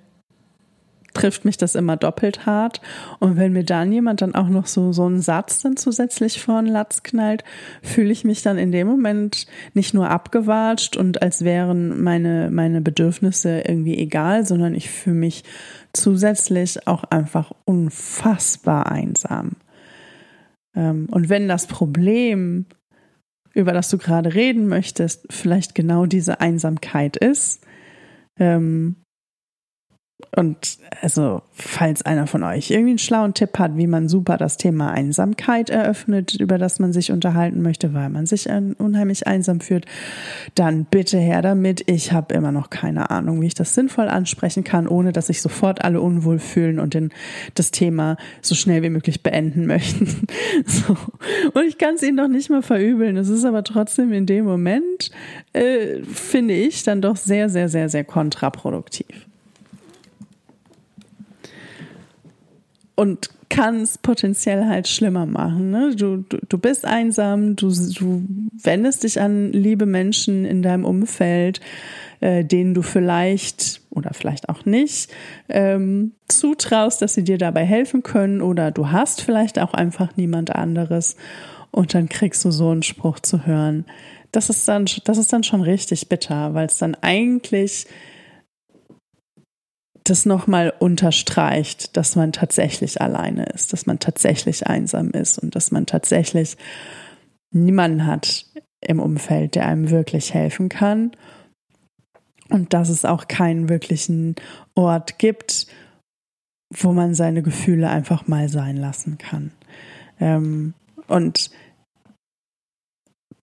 trifft 1.16 1.46
mich 1.46 1.58
das 1.58 1.74
immer 1.74 1.98
doppelt 1.98 2.46
hart. 2.46 2.82
Und 3.20 3.38
wenn 3.38 3.54
mir 3.54 3.64
dann 3.64 3.92
jemand 3.92 4.22
dann 4.22 4.36
auch 4.36 4.50
noch 4.50 4.68
so, 4.68 4.94
so 4.94 5.06
einen 5.06 5.22
Satz 5.22 5.64
dann 5.64 5.78
zusätzlich 5.78 6.40
vor 6.40 6.62
den 6.62 6.72
Latz 6.72 7.02
knallt, 7.02 7.44
fühle 7.82 8.12
ich 8.12 8.24
mich 8.24 8.44
dann 8.44 8.60
in 8.60 8.72
dem 8.72 8.88
Moment 8.88 9.48
nicht 9.74 9.94
nur 9.94 10.10
abgewatscht 10.10 10.96
und 10.96 11.22
als 11.24 11.44
wären 11.44 12.04
meine, 12.04 12.50
meine 12.52 12.82
Bedürfnisse 12.82 13.62
irgendwie 13.62 13.98
egal, 13.98 14.46
sondern 14.46 14.76
ich 14.76 14.90
fühle 14.90 15.16
mich 15.16 15.44
zusätzlich 15.94 16.88
auch 16.88 17.04
einfach 17.06 17.52
unfassbar 17.66 18.92
einsam. 18.92 19.54
Ähm, 20.76 21.08
und 21.10 21.30
wenn 21.30 21.48
das 21.48 21.66
Problem 21.66 22.66
über 23.56 23.72
das 23.72 23.90
du 23.90 23.98
gerade 23.98 24.36
reden 24.36 24.68
möchtest, 24.68 25.26
vielleicht 25.30 25.74
genau 25.74 26.06
diese 26.06 26.42
Einsamkeit 26.42 27.16
ist. 27.16 27.66
Ähm, 28.38 28.98
und 30.34 30.78
also, 31.02 31.42
falls 31.52 32.02
einer 32.02 32.26
von 32.26 32.44
euch 32.44 32.72
irgendwie 32.72 32.92
einen 32.92 32.98
schlauen 33.00 33.34
Tipp 33.34 33.60
hat, 33.60 33.78
wie 33.78 33.88
man 33.88 34.08
super 34.08 34.38
das 34.38 34.56
Thema 34.56 34.92
Einsamkeit 34.92 35.70
eröffnet, 35.70 36.36
über 36.40 36.58
das 36.58 36.80
man 36.80 36.94
sich 36.94 37.12
unterhalten 37.12 37.62
möchte, 37.62 37.94
weil 37.94 38.10
man 38.10 38.26
sich 38.26 38.50
unheimlich 38.50 39.28
einsam 39.28 39.60
fühlt, 39.60 39.86
dann 40.56 40.86
bitte 40.86 41.18
her 41.18 41.42
damit. 41.42 41.90
Ich 41.90 42.14
habe 42.14 42.34
immer 42.34 42.54
noch 42.54 42.70
keine 42.70 43.10
Ahnung, 43.10 43.42
wie 43.42 43.48
ich 43.48 43.56
das 43.56 43.74
sinnvoll 43.74 44.08
ansprechen 44.08 44.64
kann, 44.64 44.88
ohne 44.88 45.12
dass 45.12 45.28
sich 45.28 45.42
sofort 45.42 45.84
alle 45.84 46.00
unwohl 46.00 46.40
fühlen 46.40 46.80
und 46.80 46.94
den, 46.94 47.12
das 47.56 47.72
Thema 47.72 48.16
so 48.42 48.56
schnell 48.56 48.84
wie 48.84 48.90
möglich 48.90 49.22
beenden 49.22 49.66
möchten. 49.68 50.28
So. 50.66 50.96
Und 51.54 51.66
ich 51.68 51.78
kann 51.78 51.96
es 51.96 52.04
ihnen 52.04 52.16
noch 52.16 52.30
nicht 52.30 52.50
mal 52.50 52.62
verübeln. 52.62 53.18
Es 53.18 53.28
ist 53.28 53.44
aber 53.44 53.64
trotzdem 53.64 54.14
in 54.14 54.26
dem 54.26 54.46
Moment, 54.46 55.12
äh, 55.52 56.02
finde 56.04 56.54
ich, 56.54 56.84
dann 56.84 57.02
doch 57.02 57.18
sehr, 57.18 57.50
sehr, 57.50 57.68
sehr, 57.68 57.90
sehr 57.90 58.06
kontraproduktiv. 58.06 59.26
Und 62.96 63.30
kann 63.50 63.82
es 63.82 63.98
potenziell 63.98 64.66
halt 64.66 64.88
schlimmer 64.88 65.26
machen. 65.26 65.70
Ne? 65.70 65.96
Du, 65.96 66.18
du, 66.18 66.38
du 66.50 66.58
bist 66.58 66.86
einsam, 66.86 67.56
du, 67.56 67.70
du 67.70 68.24
wendest 68.64 69.04
dich 69.04 69.22
an 69.22 69.52
liebe 69.52 69.86
Menschen 69.86 70.46
in 70.46 70.62
deinem 70.62 70.86
Umfeld, 70.86 71.62
äh, 72.22 72.44
denen 72.44 72.74
du 72.74 72.82
vielleicht 72.82 73.82
oder 73.92 74.14
vielleicht 74.14 74.50
auch 74.50 74.66
nicht 74.66 75.12
ähm, 75.48 76.14
zutraust, 76.28 77.02
dass 77.02 77.14
sie 77.14 77.24
dir 77.24 77.38
dabei 77.38 77.66
helfen 77.66 78.04
können 78.04 78.42
oder 78.42 78.72
du 78.72 78.92
hast 78.92 79.22
vielleicht 79.22 79.60
auch 79.60 79.74
einfach 79.74 80.18
niemand 80.18 80.56
anderes 80.56 81.16
und 81.72 81.94
dann 81.94 82.10
kriegst 82.10 82.44
du 82.46 82.52
so 82.52 82.70
einen 82.70 82.84
Spruch 82.84 83.20
zu 83.20 83.46
hören. 83.46 83.86
Das 84.32 84.50
ist 84.50 84.68
dann, 84.68 84.86
das 85.06 85.18
ist 85.18 85.32
dann 85.32 85.44
schon 85.44 85.62
richtig 85.62 86.10
bitter, 86.10 86.54
weil 86.54 86.66
es 86.66 86.78
dann 86.78 86.96
eigentlich 86.96 87.86
das 90.06 90.26
nochmal 90.26 90.74
unterstreicht, 90.80 91.98
dass 91.98 92.16
man 92.16 92.32
tatsächlich 92.32 93.02
alleine 93.02 93.46
ist, 93.48 93.74
dass 93.74 93.86
man 93.86 94.00
tatsächlich 94.00 94.68
einsam 94.68 95.10
ist 95.12 95.40
und 95.40 95.56
dass 95.56 95.72
man 95.72 95.86
tatsächlich 95.86 96.58
niemanden 97.52 98.06
hat 98.06 98.46
im 98.82 99.00
Umfeld, 99.00 99.56
der 99.56 99.66
einem 99.66 99.90
wirklich 99.90 100.34
helfen 100.34 100.70
kann. 100.70 101.12
Und 102.50 102.74
dass 102.74 102.90
es 102.90 103.06
auch 103.06 103.28
keinen 103.28 103.70
wirklichen 103.70 104.36
Ort 104.76 105.18
gibt, 105.18 105.66
wo 106.72 106.94
man 106.94 107.16
seine 107.16 107.42
Gefühle 107.42 107.90
einfach 107.90 108.28
mal 108.28 108.50
sein 108.50 108.78
lassen 108.78 109.18
kann. 109.18 109.52
Ähm, 110.20 110.76
und 111.08 111.50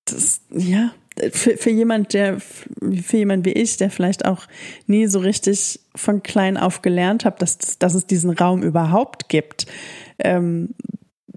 das, 0.05 0.43
ja, 0.51 0.93
für, 1.33 1.57
für 1.57 1.71
jemand, 1.71 2.15
der, 2.15 2.41
für 2.41 3.17
jemand 3.17 3.45
wie 3.45 3.53
ich, 3.53 3.77
der 3.77 3.91
vielleicht 3.91 4.25
auch 4.25 4.47
nie 4.87 5.07
so 5.07 5.19
richtig 5.19 5.81
von 5.95 6.23
klein 6.23 6.57
auf 6.57 6.83
gelernt 6.83 7.25
hat, 7.25 7.43
dass, 7.43 7.79
dass 7.79 7.95
es 7.95 8.07
diesen 8.07 8.31
Raum 8.31 8.63
überhaupt 8.63 9.29
gibt. 9.29 9.67
Ähm, 10.19 10.75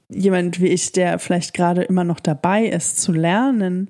jemand 0.09 0.61
wie 0.61 0.67
ich, 0.67 0.91
der 0.91 1.19
vielleicht 1.19 1.53
gerade 1.53 1.83
immer 1.83 2.03
noch 2.03 2.19
dabei 2.19 2.65
ist 2.65 3.01
zu 3.01 3.11
lernen 3.11 3.89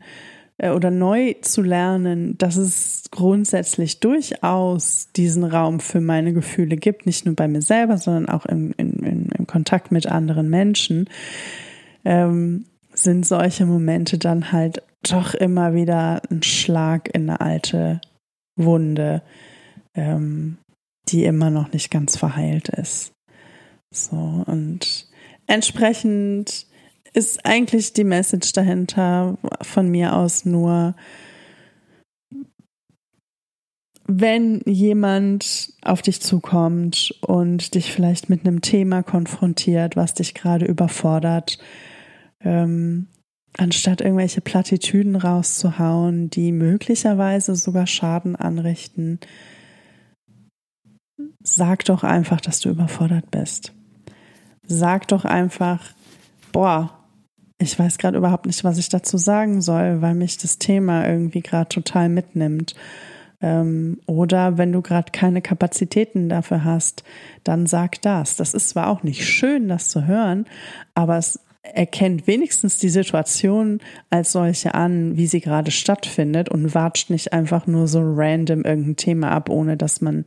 äh, 0.58 0.72
oder 0.72 0.92
neu 0.92 1.34
zu 1.42 1.62
lernen, 1.62 2.38
dass 2.38 2.56
es 2.56 3.04
grundsätzlich 3.12 4.00
durchaus 4.00 5.10
diesen 5.16 5.44
Raum 5.44 5.80
für 5.80 6.02
meine 6.02 6.34
Gefühle 6.34 6.78
gibt, 6.78 7.06
nicht 7.06 7.26
nur 7.26 7.36
bei 7.36 7.48
mir 7.48 7.62
selber, 7.62 7.98
sondern 7.98 8.28
auch 8.28 8.46
im, 8.46 8.74
in, 8.78 9.30
im 9.38 9.48
Kontakt 9.48 9.92
mit 9.92 10.08
anderen 10.08 10.50
Menschen. 10.50 11.10
Ähm, 12.04 12.66
sind 12.94 13.26
solche 13.26 13.66
Momente 13.66 14.18
dann 14.18 14.52
halt 14.52 14.82
doch 15.12 15.34
immer 15.34 15.74
wieder 15.74 16.22
ein 16.30 16.44
Schlag 16.44 17.10
in 17.14 17.30
eine 17.30 17.42
alte 17.42 18.02
Wunde, 18.58 19.22
ähm, 19.94 20.58
die 21.10 21.26
immer 21.26 21.50
noch 21.50 21.72
nicht 21.72 21.92
ganz 21.92 22.18
verheilt 22.18 22.70
ist. 22.70 23.14
So, 23.94 24.44
und 24.46 25.08
entsprechend 25.48 26.68
ist 27.14 27.46
eigentlich 27.46 27.94
die 27.94 28.04
Message 28.04 28.52
dahinter 28.52 29.38
von 29.62 29.90
mir 29.90 30.16
aus 30.16 30.46
nur, 30.46 30.96
wenn 34.08 34.62
jemand 34.66 35.74
auf 35.82 36.02
dich 36.02 36.22
zukommt 36.22 37.16
und 37.22 37.74
dich 37.74 37.92
vielleicht 37.92 38.30
mit 38.30 38.42
einem 38.46 38.62
Thema 38.62 39.02
konfrontiert, 39.02 39.96
was 39.96 40.14
dich 40.14 40.34
gerade 40.34 40.66
überfordert, 40.66 41.58
ähm, 42.42 43.08
anstatt 43.58 44.02
irgendwelche 44.02 44.42
Plattitüden 44.42 45.16
rauszuhauen, 45.16 46.30
die 46.30 46.52
möglicherweise 46.52 47.56
sogar 47.56 47.88
Schaden 47.88 48.36
anrichten, 48.36 49.20
sag 51.42 51.86
doch 51.86 52.04
einfach, 52.04 52.42
dass 52.42 52.60
du 52.60 52.70
überfordert 52.70 53.32
bist. 53.32 53.74
Sag 54.68 55.08
doch 55.08 55.26
einfach, 55.26 55.94
boah, 56.52 56.92
ich 57.58 57.78
weiß 57.78 57.98
gerade 57.98 58.18
überhaupt 58.18 58.48
nicht, 58.48 58.64
was 58.64 58.78
ich 58.78 58.90
dazu 58.90 59.18
sagen 59.18 59.62
soll, 59.62 60.02
weil 60.02 60.16
mich 60.16 60.38
das 60.38 60.58
Thema 60.58 61.08
irgendwie 61.08 61.42
gerade 61.42 61.70
total 61.70 62.10
mitnimmt. 62.10 62.76
Ähm, 63.42 64.00
oder 64.08 64.58
wenn 64.58 64.72
du 64.72 64.82
gerade 64.82 65.12
keine 65.12 65.42
Kapazitäten 65.42 66.30
dafür 66.30 66.64
hast, 66.64 67.04
dann 67.44 67.68
sag 67.68 68.02
das. 68.02 68.36
Das 68.36 68.54
ist 68.54 68.70
zwar 68.70 68.88
auch 68.88 69.04
nicht 69.04 69.26
schön, 69.26 69.68
das 69.70 69.88
zu 69.88 70.06
hören, 70.06 70.46
aber 70.96 71.18
es 71.18 71.40
erkennt 71.74 72.28
wenigstens 72.28 72.80
die 72.80 72.90
Situation 72.90 73.80
als 74.10 74.32
solche 74.32 74.74
an, 74.74 75.18
wie 75.18 75.28
sie 75.28 75.42
gerade 75.42 75.72
stattfindet 75.72 76.50
und 76.50 76.76
watscht 76.76 77.10
nicht 77.10 77.34
einfach 77.34 77.68
nur 77.68 77.88
so 77.88 78.02
random 78.02 78.64
irgendein 78.64 78.96
Thema 78.96 79.32
ab, 79.32 79.50
ohne 79.50 79.78
dass 79.78 80.02
man 80.02 80.26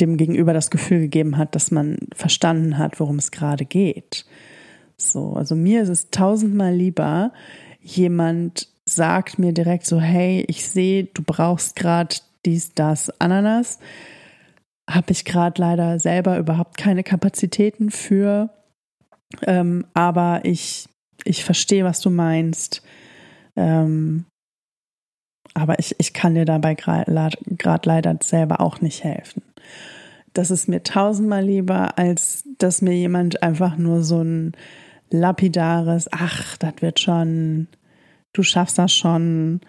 dem 0.00 0.16
Gegenüber 0.16 0.52
das 0.52 0.70
Gefühl 0.70 1.00
gegeben 1.00 1.38
hat, 1.38 1.54
dass 1.54 1.70
man 1.70 1.96
verstanden 2.14 2.78
hat, 2.78 3.00
worum 3.00 3.16
es 3.16 3.30
gerade 3.30 3.64
geht. 3.64 4.26
So, 4.96 5.34
also 5.34 5.54
mir 5.54 5.82
ist 5.82 5.88
es 5.88 6.10
tausendmal 6.10 6.74
lieber, 6.74 7.32
jemand 7.80 8.68
sagt 8.84 9.38
mir 9.38 9.52
direkt 9.52 9.86
so, 9.86 10.00
hey, 10.00 10.44
ich 10.48 10.68
sehe, 10.68 11.04
du 11.04 11.22
brauchst 11.22 11.76
gerade 11.76 12.16
dies, 12.44 12.74
das, 12.74 13.10
Ananas. 13.20 13.78
Habe 14.88 15.12
ich 15.12 15.24
gerade 15.24 15.60
leider 15.60 15.98
selber 15.98 16.38
überhaupt 16.38 16.78
keine 16.78 17.02
Kapazitäten 17.02 17.90
für 17.90 18.50
ähm, 19.42 19.86
aber 19.94 20.40
ich, 20.44 20.88
ich 21.24 21.44
verstehe, 21.44 21.84
was 21.84 22.00
du 22.00 22.10
meinst. 22.10 22.82
Ähm, 23.56 24.24
aber 25.54 25.78
ich, 25.78 25.94
ich 25.98 26.12
kann 26.12 26.34
dir 26.34 26.44
dabei 26.44 26.74
gerade 26.74 27.10
leider 27.84 28.16
selber 28.22 28.60
auch 28.60 28.80
nicht 28.80 29.04
helfen. 29.04 29.42
Das 30.34 30.50
ist 30.50 30.68
mir 30.68 30.82
tausendmal 30.82 31.44
lieber, 31.44 31.98
als 31.98 32.44
dass 32.58 32.82
mir 32.82 32.94
jemand 32.94 33.42
einfach 33.42 33.76
nur 33.76 34.02
so 34.02 34.22
ein 34.22 34.52
lapidares, 35.10 36.08
ach, 36.12 36.56
das 36.58 36.74
wird 36.80 37.00
schon, 37.00 37.68
du 38.32 38.42
schaffst 38.42 38.78
das 38.78 38.92
schon 38.92 39.60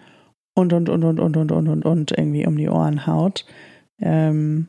und 0.54 0.72
und 0.72 0.88
und 0.88 1.04
und 1.04 1.18
und 1.18 1.36
und 1.36 1.68
und 1.68 1.84
und 1.84 2.12
irgendwie 2.12 2.46
um 2.46 2.56
die 2.56 2.68
Ohren 2.68 3.06
haut. 3.06 3.46
Ähm, 4.00 4.68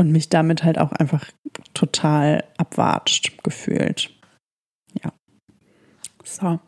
und 0.00 0.10
mich 0.12 0.30
damit 0.30 0.64
halt 0.64 0.78
auch 0.78 0.92
einfach 0.92 1.26
total 1.74 2.42
abwatscht 2.56 3.44
gefühlt. 3.44 4.10
Ja. 5.04 5.12
So. 6.24 6.58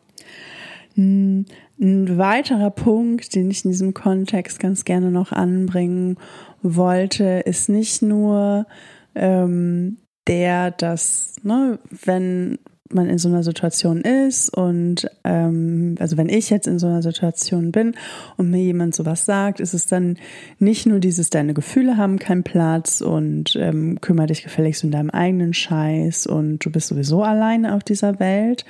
Ein 0.95 1.47
weiterer 1.79 2.69
Punkt, 2.69 3.33
den 3.33 3.49
ich 3.49 3.65
in 3.65 3.71
diesem 3.71 3.95
Kontext 3.95 4.59
ganz 4.59 4.85
gerne 4.85 5.09
noch 5.09 5.31
anbringen 5.31 6.17
wollte, 6.61 7.41
ist 7.45 7.69
nicht 7.69 8.03
nur 8.03 8.67
ähm, 9.15 9.97
der, 10.27 10.69
dass, 10.69 11.37
ne, 11.41 11.79
wenn 11.89 12.59
man 12.93 13.09
in 13.09 13.17
so 13.17 13.27
einer 13.29 13.43
Situation 13.43 14.01
ist 14.01 14.49
und 14.49 15.09
ähm, 15.23 15.95
also 15.99 16.17
wenn 16.17 16.29
ich 16.29 16.49
jetzt 16.49 16.67
in 16.67 16.79
so 16.79 16.87
einer 16.87 17.01
Situation 17.01 17.71
bin 17.71 17.95
und 18.37 18.49
mir 18.49 18.61
jemand 18.61 18.95
sowas 18.95 19.25
sagt, 19.25 19.59
ist 19.59 19.73
es 19.73 19.85
dann 19.85 20.17
nicht 20.59 20.85
nur 20.85 20.99
dieses, 20.99 21.29
deine 21.29 21.53
Gefühle 21.53 21.97
haben 21.97 22.19
keinen 22.19 22.43
Platz 22.43 23.01
und 23.01 23.55
ähm, 23.55 23.99
kümmere 24.01 24.27
dich 24.27 24.43
gefälligst 24.43 24.83
um 24.83 24.91
deinen 24.91 25.09
eigenen 25.09 25.53
Scheiß 25.53 26.27
und 26.27 26.65
du 26.65 26.71
bist 26.71 26.87
sowieso 26.87 27.23
alleine 27.23 27.75
auf 27.75 27.83
dieser 27.83 28.19
Welt. 28.19 28.65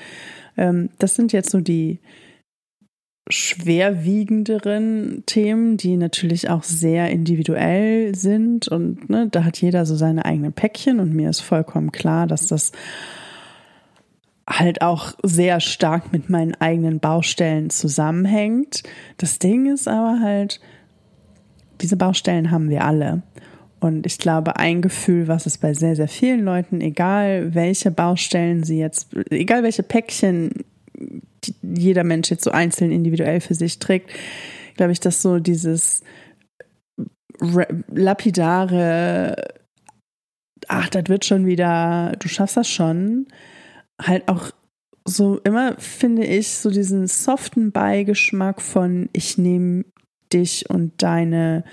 Ähm, 0.58 0.90
das 1.00 1.16
sind 1.16 1.34
jetzt 1.34 1.50
so 1.50 1.60
die 1.60 2.00
schwerwiegenderen 3.30 5.24
Themen, 5.26 5.78
die 5.78 5.96
natürlich 5.96 6.50
auch 6.50 6.64
sehr 6.64 7.10
individuell 7.10 8.14
sind 8.16 8.68
und 8.68 9.10
ne, 9.10 9.30
da 9.32 9.46
hat 9.46 9.62
jeder 9.62 9.86
so 9.86 9.96
seine 9.96 10.26
eigenen 10.26 10.52
Päckchen 10.52 11.00
und 11.00 11.14
mir 11.14 11.30
ist 11.30 11.40
vollkommen 11.40 11.94
klar, 11.94 12.28
dass 12.28 12.48
das 12.48 12.74
halt 14.48 14.82
auch 14.82 15.14
sehr 15.24 15.60
stark 15.60 16.12
mit 16.12 16.30
meinen 16.30 16.56
eigenen 16.56 17.00
Baustellen 17.00 17.70
zusammenhängt. 17.70 18.84
Das 19.18 19.40
Ding 19.40 19.72
ist 19.72 19.88
aber 19.88 20.20
halt, 20.20 20.60
diese 21.82 21.98
Baustellen 21.98 22.52
haben 22.52 22.70
wir 22.70 22.84
alle. 22.84 23.24
Und 23.80 24.06
ich 24.06 24.18
glaube, 24.18 24.58
ein 24.58 24.82
Gefühl, 24.82 25.28
was 25.28 25.46
es 25.46 25.58
bei 25.58 25.74
sehr, 25.74 25.96
sehr 25.96 26.08
vielen 26.08 26.44
Leuten, 26.46 26.80
egal 26.80 27.54
welche 27.54 27.92
Baustellen 27.92 28.64
sie 28.64 28.80
jetzt, 28.80 29.10
egal 29.30 29.64
welche 29.64 29.84
Päckchen 29.84 30.52
jeder 31.62 32.06
Mensch 32.06 32.32
jetzt 32.32 32.46
so 32.46 32.52
einzeln 32.52 32.92
individuell 32.92 33.42
für 33.42 33.56
sich 33.56 33.80
trägt, 33.80 34.10
glaube 34.78 34.94
ich, 34.94 35.02
dass 35.02 35.22
so 35.22 35.40
dieses 35.40 36.02
lapidare, 37.92 39.36
ach, 40.68 40.90
das 40.90 41.04
wird 41.08 41.26
schon 41.26 41.46
wieder, 41.46 42.14
du 42.20 42.30
schaffst 42.30 42.56
das 42.56 42.70
schon, 42.70 43.28
halt 44.02 44.28
auch 44.28 44.52
so 45.06 45.40
immer, 45.40 45.78
finde 45.80 46.26
ich, 46.26 46.54
so 46.54 46.70
diesen 46.70 47.08
soften 47.08 47.72
Beigeschmack 47.72 48.62
von 48.62 49.10
ich 49.14 49.38
nehme 49.38 49.86
dich 50.32 50.70
und 50.70 51.02
deine 51.04 51.64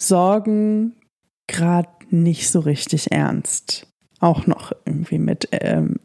Sorgen 0.00 0.94
gerade 1.46 1.90
nicht 2.10 2.50
so 2.50 2.60
richtig 2.60 3.10
ernst. 3.10 3.88
Auch 4.20 4.46
noch 4.46 4.72
irgendwie 4.84 5.18
mit 5.18 5.48
ähm, 5.52 5.96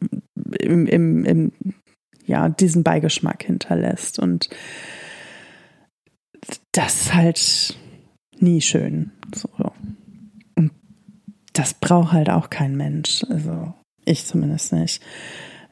im, 0.58 0.86
im, 0.86 1.24
im, 1.24 1.52
ja, 2.26 2.48
diesen 2.48 2.82
Beigeschmack 2.82 3.44
hinterlässt. 3.44 4.18
Und 4.18 4.50
das 6.72 7.02
ist 7.02 7.14
halt 7.14 7.78
nie 8.38 8.60
schön. 8.60 9.12
So. 9.34 9.48
Und 10.56 10.72
das 11.52 11.74
braucht 11.74 12.12
halt 12.12 12.30
auch 12.30 12.50
kein 12.50 12.76
Mensch. 12.76 13.24
Also 13.28 13.74
ich 14.08 14.26
zumindest 14.26 14.72
nicht. 14.72 15.02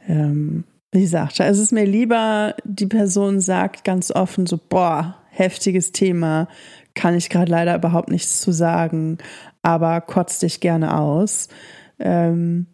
Ähm, 0.09 0.65
wie 0.93 1.03
gesagt, 1.03 1.41
es 1.41 1.59
ist 1.59 1.73
mir 1.73 1.85
lieber, 1.85 2.55
die 2.65 2.87
Person 2.87 3.41
sagt 3.41 3.85
ganz 3.85 4.11
offen 4.11 4.47
so, 4.47 4.59
boah, 4.59 5.17
heftiges 5.31 5.93
Thema, 5.93 6.49
kann 6.95 7.17
ich 7.17 7.29
gerade 7.29 7.51
leider 7.51 7.75
überhaupt 7.75 8.11
nichts 8.11 8.41
zu 8.41 8.53
sagen, 8.53 9.19
aber 9.63 10.01
kotzt 10.01 10.43
dich 10.43 10.61
gerne 10.61 10.99
aus. 10.99 11.49
Ähm, 11.99 12.67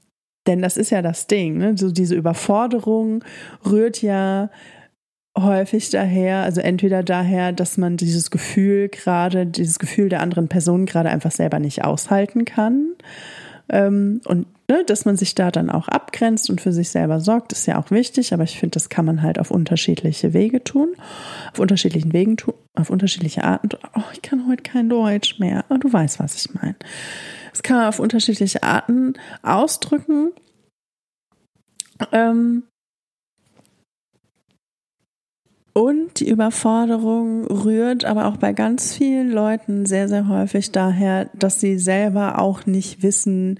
denn 0.46 0.61
das 0.62 0.77
ist 0.77 0.90
ja 0.90 1.03
das 1.03 1.27
Ding, 1.27 1.59
ne? 1.59 1.77
so 1.77 1.90
diese 1.90 2.14
Überforderung 2.14 3.25
rührt 3.64 4.03
ja 4.03 4.51
häufig 5.37 5.90
daher, 5.90 6.42
also 6.42 6.61
entweder 6.61 7.03
daher, 7.03 7.53
dass 7.53 7.79
man 7.79 7.96
dieses 7.96 8.31
Gefühl 8.31 8.88
gerade, 8.88 9.46
dieses 9.46 9.79
Gefühl 9.79 10.09
der 10.09 10.20
anderen 10.20 10.48
Person 10.48 10.85
gerade 10.85 11.11
einfach 11.11 11.31
selber 11.31 11.59
nicht 11.59 11.85
aushalten 11.85 12.44
kann. 12.44 12.94
Ähm, 13.68 14.20
und 14.25 14.46
ne, 14.68 14.85
dass 14.85 15.05
man 15.05 15.16
sich 15.16 15.35
da 15.35 15.51
dann 15.51 15.70
auch 15.70 15.88
abgrenzt 15.88 16.51
und 16.51 16.61
für 16.61 16.72
sich 16.72 16.90
selber 16.90 17.20
sorgt, 17.20 17.53
ist 17.53 17.66
ja 17.66 17.79
auch 17.79 17.90
wichtig, 17.90 18.33
aber 18.33 18.44
ich 18.44 18.59
finde, 18.59 18.75
das 18.75 18.88
kann 18.88 19.05
man 19.05 19.22
halt 19.22 19.38
auf 19.38 19.51
unterschiedliche 19.51 20.33
Wege 20.33 20.64
tun, 20.64 20.94
auf 21.53 21.59
unterschiedlichen 21.59 22.12
Wegen 22.12 22.37
tun, 22.37 22.55
auf 22.75 22.90
unterschiedliche 22.90 23.44
Arten. 23.44 23.70
Oh, 23.94 24.03
ich 24.12 24.22
kann 24.22 24.46
heute 24.48 24.62
kein 24.62 24.88
Deutsch 24.88 25.38
mehr, 25.38 25.64
aber 25.68 25.79
du 25.79 25.92
weißt, 25.92 26.20
was 26.20 26.35
ich 26.35 26.55
meine. 26.55 26.77
Das 27.51 27.62
kann 27.62 27.77
man 27.77 27.87
auf 27.87 27.98
unterschiedliche 27.98 28.62
Arten 28.62 29.14
ausdrücken. 29.42 30.33
Ähm, 32.11 32.64
und 35.75 36.21
die 36.21 36.29
Überforderung 36.29 37.47
rührt 37.47 38.05
aber 38.05 38.27
auch 38.27 38.37
bei 38.37 38.53
ganz 38.53 38.95
vielen 38.95 39.31
Leuten 39.31 39.87
sehr, 39.87 40.09
sehr 40.09 40.29
häufig 40.29 40.71
daher, 40.71 41.31
dass 41.35 41.61
sie 41.61 41.79
selber 41.79 42.39
auch 42.39 42.67
nicht 42.67 43.03
wissen, 43.03 43.59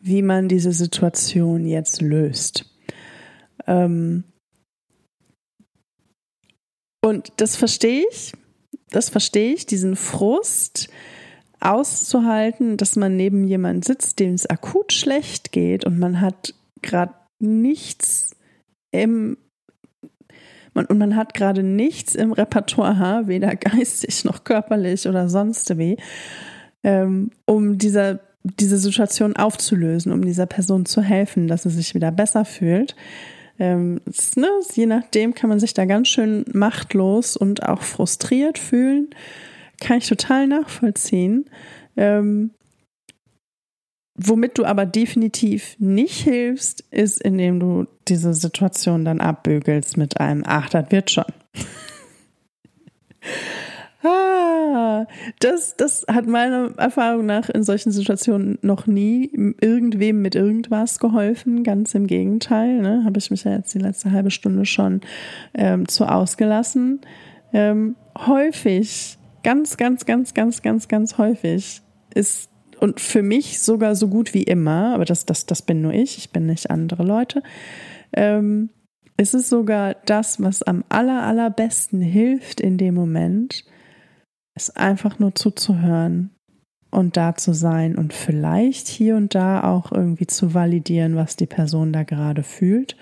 wie 0.00 0.22
man 0.22 0.48
diese 0.48 0.72
Situation 0.72 1.66
jetzt 1.66 2.02
löst. 2.02 2.66
Ähm 3.66 4.24
und 7.02 7.32
das 7.36 7.54
verstehe 7.54 8.04
ich, 8.10 8.32
das 8.90 9.08
verstehe 9.08 9.54
ich, 9.54 9.66
diesen 9.66 9.94
Frust 9.94 10.88
auszuhalten, 11.60 12.76
dass 12.76 12.96
man 12.96 13.16
neben 13.16 13.44
jemand 13.44 13.84
sitzt, 13.84 14.18
dem 14.18 14.34
es 14.34 14.46
akut 14.46 14.92
schlecht 14.92 15.52
geht 15.52 15.84
und 15.84 15.98
man 15.98 16.20
hat 16.20 16.54
gerade 16.82 17.14
nichts 17.38 18.36
im 18.90 19.38
man, 20.74 20.86
und 20.86 20.98
man 20.98 21.16
hat 21.16 21.34
gerade 21.34 21.62
nichts 21.62 22.14
im 22.14 22.32
Repertoire, 22.32 23.26
weder 23.26 23.54
geistig 23.56 24.24
noch 24.24 24.44
körperlich 24.44 25.08
oder 25.08 25.28
sonst 25.28 25.76
wie, 25.78 25.96
ähm, 26.82 27.30
um 27.46 27.78
dieser, 27.78 28.20
diese 28.42 28.76
Situation 28.76 29.36
aufzulösen, 29.36 30.12
um 30.12 30.22
dieser 30.22 30.46
Person 30.46 30.84
zu 30.86 31.00
helfen, 31.00 31.48
dass 31.48 31.62
sie 31.62 31.70
sich 31.70 31.94
wieder 31.94 32.10
besser 32.10 32.44
fühlt. 32.44 32.94
Ähm, 33.58 34.00
ne, 34.36 34.48
je 34.74 34.86
nachdem 34.86 35.34
kann 35.34 35.48
man 35.48 35.60
sich 35.60 35.74
da 35.74 35.84
ganz 35.84 36.08
schön 36.08 36.44
machtlos 36.52 37.36
und 37.36 37.62
auch 37.62 37.82
frustriert 37.82 38.58
fühlen. 38.58 39.10
Kann 39.80 39.98
ich 39.98 40.08
total 40.08 40.46
nachvollziehen. 40.46 41.46
Ähm, 41.96 42.50
Womit 44.16 44.58
du 44.58 44.64
aber 44.64 44.86
definitiv 44.86 45.74
nicht 45.80 46.22
hilfst, 46.22 46.84
ist, 46.92 47.20
indem 47.20 47.58
du 47.58 47.86
diese 48.06 48.32
Situation 48.32 49.04
dann 49.04 49.20
abbügelst 49.20 49.96
mit 49.96 50.20
einem 50.20 50.44
Ach, 50.46 50.68
das 50.68 50.92
wird 50.92 51.10
schon. 51.10 51.24
ah, 54.04 55.06
das, 55.40 55.76
das 55.76 56.06
hat 56.08 56.28
meiner 56.28 56.70
Erfahrung 56.76 57.26
nach 57.26 57.48
in 57.48 57.64
solchen 57.64 57.90
Situationen 57.90 58.58
noch 58.62 58.86
nie 58.86 59.32
irgendwem 59.60 60.22
mit 60.22 60.36
irgendwas 60.36 61.00
geholfen. 61.00 61.64
Ganz 61.64 61.92
im 61.96 62.06
Gegenteil. 62.06 62.80
Ne? 62.80 63.02
Habe 63.04 63.18
ich 63.18 63.32
mich 63.32 63.42
ja 63.42 63.56
jetzt 63.56 63.74
die 63.74 63.80
letzte 63.80 64.12
halbe 64.12 64.30
Stunde 64.30 64.64
schon 64.64 65.00
ähm, 65.54 65.88
zu 65.88 66.08
ausgelassen. 66.08 67.00
Ähm, 67.52 67.96
häufig, 68.16 69.18
ganz, 69.42 69.76
ganz, 69.76 70.06
ganz, 70.06 70.34
ganz, 70.34 70.62
ganz, 70.62 70.86
ganz 70.86 71.18
häufig 71.18 71.82
ist 72.14 72.48
und 72.80 73.00
für 73.00 73.22
mich 73.22 73.60
sogar 73.60 73.94
so 73.94 74.08
gut 74.08 74.34
wie 74.34 74.42
immer, 74.42 74.94
aber 74.94 75.04
das, 75.04 75.26
das, 75.26 75.46
das 75.46 75.62
bin 75.62 75.82
nur 75.82 75.92
ich, 75.92 76.18
ich 76.18 76.30
bin 76.30 76.46
nicht 76.46 76.70
andere 76.70 77.02
Leute, 77.02 77.42
ähm, 78.12 78.70
ist 79.16 79.34
es 79.34 79.48
sogar 79.48 79.94
das, 80.06 80.42
was 80.42 80.62
am 80.62 80.84
aller, 80.88 81.22
allerbesten 81.22 82.00
hilft 82.00 82.60
in 82.60 82.78
dem 82.78 82.94
Moment, 82.94 83.64
ist 84.56 84.76
einfach 84.76 85.18
nur 85.18 85.34
zuzuhören 85.34 86.30
und 86.90 87.16
da 87.16 87.34
zu 87.34 87.52
sein 87.52 87.96
und 87.96 88.12
vielleicht 88.12 88.88
hier 88.88 89.16
und 89.16 89.34
da 89.34 89.64
auch 89.64 89.90
irgendwie 89.92 90.26
zu 90.26 90.54
validieren, 90.54 91.16
was 91.16 91.36
die 91.36 91.46
Person 91.46 91.92
da 91.92 92.04
gerade 92.04 92.42
fühlt. 92.42 92.96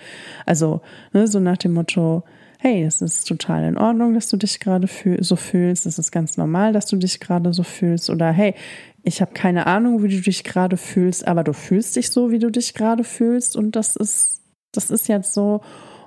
Also 0.45 0.81
ne, 1.13 1.27
so 1.27 1.39
nach 1.39 1.57
dem 1.57 1.73
Motto, 1.73 2.23
hey, 2.63 2.85
es 2.85 3.01
ist 3.01 3.27
total 3.27 3.65
in 3.65 3.77
Ordnung, 3.77 4.13
dass 4.13 4.29
du 4.29 4.37
dich 4.37 4.61
gerade 4.61 4.87
so 5.19 5.35
fühlst, 5.35 5.85
es 5.85 5.99
ist 5.99 6.11
ganz 6.13 6.37
normal, 6.37 6.71
dass 6.71 6.85
du 6.85 6.95
dich 6.95 7.19
gerade 7.19 7.51
so 7.51 7.61
fühlst. 7.61 8.09
Oder 8.09 8.31
hey, 8.31 8.55
ich 9.03 9.19
habe 9.19 9.33
keine 9.33 9.67
Ahnung, 9.67 10.01
wie 10.01 10.07
du 10.07 10.21
dich 10.21 10.45
gerade 10.45 10.77
fühlst, 10.77 11.27
aber 11.27 11.43
du 11.43 11.51
fühlst 11.51 11.97
dich 11.97 12.09
so, 12.09 12.31
wie 12.31 12.39
du 12.39 12.49
dich 12.49 12.73
gerade 12.73 13.03
fühlst. 13.03 13.57
Und 13.57 13.75
das 13.75 13.97
ist, 13.97 14.41
das 14.71 14.91
ist 14.91 15.09
jetzt 15.09 15.33
so. 15.33 15.59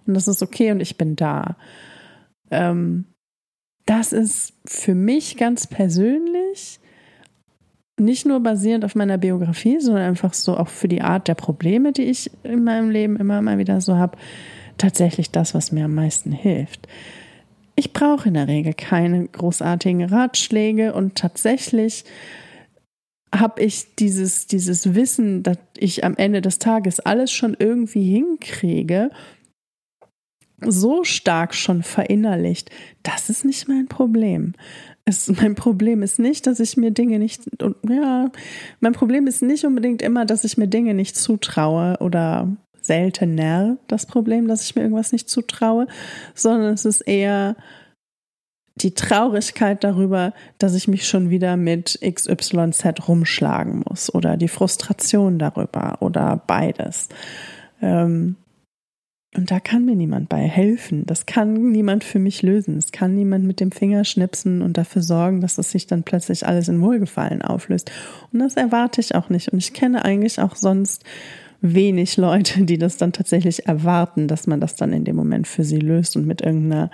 Und 0.07 0.15
das 0.15 0.29
ist 0.29 0.43
okay 0.43 0.71
und 0.71 0.81
ich 0.81 0.97
bin 0.97 1.15
da. 1.15 1.57
Ähm, 2.51 3.05
das 3.85 4.15
ist 4.15 4.55
für 4.65 4.95
mich 4.95 5.37
ganz 5.37 5.67
persönlich 5.67 6.81
nicht 8.01 8.25
nur 8.25 8.41
basierend 8.41 8.87
auf 8.87 8.95
meiner 8.95 9.19
Biografie, 9.19 9.79
sondern 9.79 10.05
einfach 10.05 10.33
so 10.33 10.57
auch 10.57 10.69
für 10.69 10.89
die 10.89 11.03
Art 11.03 11.29
der 11.29 11.35
Probleme, 11.35 11.93
die 11.93 12.05
ich 12.05 12.31
in 12.45 12.65
meinem 12.65 12.89
Leben 12.89 13.17
immer 13.17 13.43
mal 13.43 13.59
wieder 13.59 13.83
so 13.83 13.97
habe, 13.97 14.17
tatsächlich 14.79 15.31
das, 15.31 15.55
was 15.55 15.73
mir 15.73 15.85
am 15.87 15.95
meisten 15.95 16.33
hilft. 16.33 16.89
Ich 17.75 17.93
brauche 17.93 18.29
in 18.29 18.35
der 18.35 18.49
Regel 18.49 18.73
keine 18.73 19.27
großartigen 19.27 20.05
Ratschläge 20.05 20.95
und 20.95 21.15
tatsächlich 21.15 22.05
habe 23.35 23.63
ich 23.63 23.95
dieses, 23.97 24.47
dieses 24.47 24.95
Wissen, 24.95 25.43
dass 25.43 25.59
ich 25.77 26.05
am 26.05 26.17
Ende 26.17 26.41
des 26.41 26.59
Tages 26.59 27.01
alles 27.01 27.31
schon 27.33 27.57
irgendwie 27.59 28.11
hinkriege, 28.11 29.11
so 30.65 31.05
stark 31.05 31.55
schon 31.55 31.83
verinnerlicht, 31.83 32.71
das 33.03 33.29
ist 33.29 33.45
nicht 33.45 33.69
mein 33.69 33.89
Problem. 33.89 34.55
Es, 35.05 35.29
mein 35.29 35.55
Problem 35.55 36.03
ist 36.03 36.19
nicht, 36.19 36.47
dass 36.47 36.61
ich 36.61 36.77
mir 36.77 36.91
Dinge 36.91 37.19
nicht, 37.19 37.43
ja, 37.89 38.31
mein 38.81 38.93
Problem 38.93 39.27
ist 39.27 39.43
nicht 39.43 39.65
unbedingt 39.65 40.03
immer, 40.03 40.25
dass 40.25 40.45
ich 40.45 40.57
mir 40.57 40.67
Dinge 40.67 40.95
nicht 40.95 41.17
zutraue 41.17 41.99
oder 42.01 42.57
seltener 42.87 43.77
das 43.89 44.07
Problem, 44.07 44.49
dass 44.49 44.63
ich 44.63 44.75
mir 44.75 44.83
irgendwas 44.83 45.13
nicht 45.13 45.29
zutraue, 45.29 45.87
sondern 46.35 46.75
es 46.75 46.85
ist 46.85 47.03
eher, 47.03 47.57
die 48.83 48.95
Traurigkeit 48.95 49.83
darüber, 49.85 50.35
dass 50.59 50.75
ich 50.75 50.87
mich 50.87 51.09
schon 51.09 51.31
wieder 51.31 51.57
mit 51.57 51.99
XYZ 52.03 53.09
rumschlagen 53.09 53.85
muss 53.89 54.15
oder 54.15 54.37
die 54.37 54.49
Frustration 54.49 55.39
darüber 55.39 55.97
oder 56.01 56.43
beides. 56.47 57.09
Ähm, 57.81 58.37
und 59.35 59.51
da 59.51 59.61
kann 59.61 59.85
mir 59.85 59.97
niemand 59.97 60.29
bei 60.29 60.39
helfen. 60.39 61.05
Das 61.05 61.27
kann 61.27 61.71
niemand 61.71 62.05
für 62.05 62.19
mich 62.19 62.43
lösen. 62.43 62.79
Es 62.79 62.91
kann 62.91 63.15
niemand 63.15 63.45
mit 63.45 63.61
dem 63.61 63.71
Finger 63.71 64.05
schnipsen 64.05 64.63
und 64.63 64.79
dafür 64.79 65.03
sorgen, 65.03 65.43
dass 65.43 65.59
es 65.59 65.71
sich 65.71 65.87
dann 65.87 66.05
plötzlich 66.05 66.47
alles 66.47 66.69
in 66.69 66.81
Wohlgefallen 66.81 67.43
auflöst. 67.43 67.91
Und 68.33 68.39
das 68.39 68.57
erwarte 68.57 69.01
ich 69.01 69.15
auch 69.15 69.29
nicht. 69.29 69.49
Und 69.49 69.59
ich 69.59 69.75
kenne 69.75 70.05
eigentlich 70.05 70.41
auch 70.41 70.57
sonst 70.57 71.05
wenig 71.61 72.17
Leute, 72.17 72.65
die 72.65 72.79
das 72.79 72.97
dann 72.97 73.13
tatsächlich 73.13 73.67
erwarten, 73.67 74.29
dass 74.29 74.47
man 74.47 74.61
das 74.61 74.77
dann 74.77 74.93
in 74.93 75.05
dem 75.05 75.17
Moment 75.17 75.47
für 75.47 75.65
sie 75.65 75.79
löst 75.79 76.17
und 76.17 76.27
mit 76.27 76.43
irgendeiner 76.43 76.91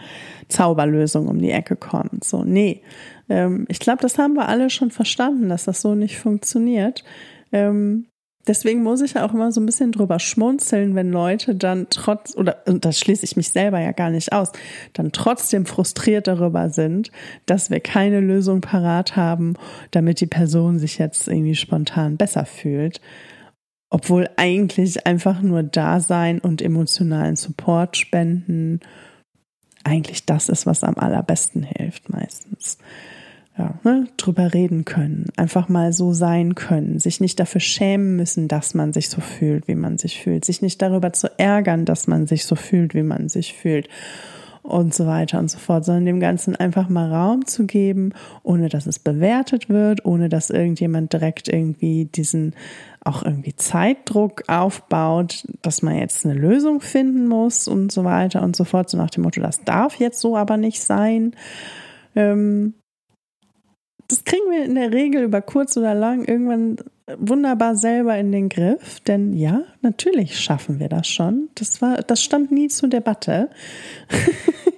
Zauberlösung 0.48 1.29
um 1.29 1.40
die 1.40 1.51
Ecke 1.51 1.77
kommt. 1.77 2.25
So, 2.25 2.44
nee. 2.44 2.83
Ähm, 3.29 3.66
ich 3.68 3.79
glaube, 3.79 4.03
das 4.03 4.18
haben 4.18 4.35
wir 4.35 4.48
alle 4.48 4.70
schon 4.70 4.90
verstanden, 4.90 5.48
dass 5.48 5.64
das 5.64 5.81
so 5.81 5.94
nicht 5.94 6.18
funktioniert. 6.18 7.05
Ähm, 7.53 8.07
Deswegen 8.48 8.83
muss 8.83 9.01
ich 9.03 9.16
auch 9.16 9.33
immer 9.33 9.53
so 9.53 9.61
ein 9.61 9.66
bisschen 9.66 9.92
drüber 9.92 10.18
schmunzeln, 10.18 10.96
wenn 10.96 11.12
Leute 11.12 11.55
dann 11.55 11.87
trotz, 11.90 12.37
oder 12.37 12.57
und 12.66 12.85
das 12.85 12.98
schließe 12.98 13.25
ich 13.25 13.37
mich 13.37 13.51
selber 13.51 13.79
ja 13.79 13.92
gar 13.92 14.11
nicht 14.11 14.33
aus, 14.33 14.51
dann 14.94 15.12
trotzdem 15.12 15.64
frustriert 15.64 16.27
darüber 16.27 16.68
sind, 16.68 17.12
dass 17.46 17.70
wir 17.70 17.79
keine 17.79 18.18
Lösung 18.18 18.61
parat 18.61 19.14
haben, 19.14 19.55
damit 19.92 20.20
die 20.20 20.27
Person 20.27 20.81
sich 20.81 20.98
jetzt 20.98 21.29
irgendwie 21.29 21.55
spontan 21.55 22.16
besser 22.16 22.44
fühlt. 22.44 23.01
Obwohl 23.94 24.31
eigentlich 24.37 25.07
einfach 25.07 25.42
nur 25.42 25.62
da 25.62 26.00
sein 26.00 26.38
und 26.38 26.62
emotionalen 26.62 27.37
Support 27.37 27.98
spenden 27.98 28.81
eigentlich 29.85 30.24
das 30.24 30.48
ist, 30.48 30.64
was 30.64 30.83
am 30.83 30.94
allerbesten 30.96 31.62
hilft 31.62 32.09
meistens. 32.09 32.78
Ja, 33.59 33.74
ne, 33.85 34.07
drüber 34.16 34.55
reden 34.55 34.87
können, 34.87 35.26
einfach 35.37 35.68
mal 35.68 35.92
so 35.92 36.14
sein 36.14 36.55
können, 36.55 37.00
sich 37.00 37.20
nicht 37.20 37.38
dafür 37.38 37.61
schämen 37.61 38.16
müssen, 38.16 38.48
dass 38.48 38.72
man 38.72 38.94
sich 38.94 39.11
so 39.11 39.20
fühlt, 39.20 39.68
wie 39.68 39.74
man 39.74 39.98
sich 39.98 40.22
fühlt, 40.22 40.46
sich 40.46 40.62
nicht 40.62 40.81
darüber 40.81 41.12
zu 41.12 41.28
ärgern, 41.38 41.85
dass 41.85 42.07
man 42.07 42.26
sich 42.26 42.46
so 42.46 42.55
fühlt, 42.55 42.94
wie 42.94 43.02
man 43.02 43.28
sich 43.28 43.52
fühlt 43.52 43.90
und 44.62 44.94
so 44.94 45.07
weiter 45.07 45.38
und 45.38 45.50
so 45.50 45.59
fort, 45.59 45.85
sondern 45.85 46.07
dem 46.07 46.20
Ganzen 46.20 46.57
einfach 46.57 46.88
mal 46.88 47.12
Raum 47.12 47.46
zu 47.46 47.66
geben, 47.66 48.14
ohne 48.42 48.70
dass 48.70 48.87
es 48.87 48.98
bewertet 48.98 49.68
wird, 49.68 50.07
ohne 50.07 50.31
dass 50.31 50.48
irgendjemand 50.48 51.12
direkt 51.12 51.48
irgendwie 51.48 52.07
diesen 52.07 52.55
auch 53.05 53.23
irgendwie 53.23 53.57
Zeitdruck 53.57 54.45
aufbaut, 54.49 55.45
dass 55.62 55.83
man 55.83 55.97
jetzt 55.97 56.25
eine 56.25 56.35
Lösung 56.35 56.81
finden 56.81 57.27
muss 57.27 57.67
und 57.67 57.91
so 57.91 58.05
weiter 58.05 58.43
und 58.43 58.55
so 58.55 58.65
fort, 58.65 58.88
so 58.88 58.97
nach 58.97 59.11
dem 59.11 59.25
Motto, 59.25 59.41
das 59.41 59.65
darf 59.65 59.97
jetzt 59.97 60.21
so 60.21 60.37
aber 60.37 60.57
nicht 60.57 60.81
sein. 60.81 61.35
Ähm, 62.15 62.75
das 64.09 64.25
kriegen 64.25 64.51
wir 64.51 64.65
in 64.65 64.75
der 64.75 64.93
Regel 64.93 65.25
über 65.25 65.43
kurz 65.43 65.77
oder 65.77 65.95
lang 65.95 66.25
irgendwann 66.25 66.77
wunderbar 67.19 67.77
selber 67.77 68.17
in 68.17 68.31
den 68.31 68.49
Griff, 68.49 69.01
denn 69.01 69.35
ja, 69.35 69.65
natürlich 69.81 70.38
schaffen 70.38 70.79
wir 70.79 70.88
das 70.88 71.09
schon. 71.09 71.49
Das 71.57 71.83
war, 71.83 72.03
das 72.03 72.23
stand 72.23 72.53
nie 72.53 72.69
zur 72.69 72.88
Debatte. 72.88 73.51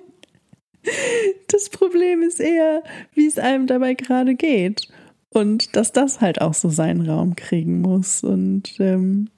das 1.49 1.69
Problem 1.69 2.23
ist 2.23 2.41
eher, 2.41 2.83
wie 3.13 3.27
es 3.27 3.39
einem 3.39 3.67
dabei 3.67 3.95
gerade 3.95 4.35
geht 4.35 4.89
und 5.35 5.75
dass 5.75 5.92
das 5.92 6.20
halt 6.20 6.40
auch 6.40 6.55
so 6.55 6.70
seinen 6.70 7.09
Raum 7.09 7.35
kriegen 7.37 7.81
muss. 7.81 8.23
Und 8.23 8.79
ähm, 8.79 9.29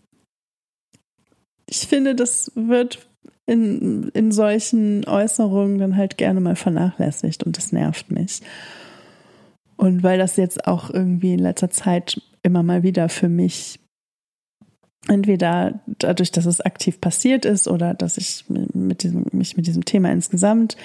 ich 1.68 1.88
finde, 1.88 2.14
das 2.14 2.52
wird 2.54 3.09
in, 3.46 4.11
in 4.11 4.30
solchen 4.30 5.06
Äußerungen 5.06 5.78
dann 5.78 5.96
halt 5.96 6.18
gerne 6.18 6.40
mal 6.40 6.54
vernachlässigt 6.54 7.44
und 7.44 7.56
das 7.56 7.72
nervt 7.72 8.11
mich. 8.11 8.42
Und 9.76 10.02
weil 10.02 10.18
das 10.18 10.37
jetzt 10.37 10.66
auch 10.66 10.90
irgendwie 10.90 11.32
in 11.32 11.38
letzter 11.38 11.70
Zeit 11.70 12.20
immer 12.42 12.62
mal 12.62 12.82
wieder 12.82 13.09
für 13.09 13.28
mich 13.28 13.80
entweder 15.09 15.80
dadurch, 15.87 16.30
dass 16.30 16.46
es 16.46 16.61
aktiv 16.61 17.00
passiert 17.00 17.44
ist 17.44 17.68
oder 17.68 17.94
dass 17.94 18.18
ich 18.18 18.44
mit 18.48 19.02
diesem, 19.02 19.24
mich 19.32 19.56
mit 19.56 19.66
diesem 19.66 19.85
Thema 19.85 20.11
insgesamt 20.11 20.76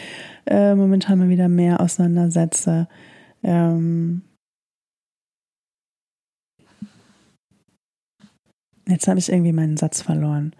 äh, 0.45 0.75
momentan 0.75 1.19
mal 1.19 1.29
wieder 1.29 1.49
mehr 1.49 1.81
auseinandersetze. 1.81 2.87
Ähm 3.43 4.21
Jetzt 8.87 9.07
habe 9.07 9.19
ich 9.19 9.31
irgendwie 9.31 9.53
meinen 9.53 9.77
Satz 9.77 10.01
verloren. 10.01 10.53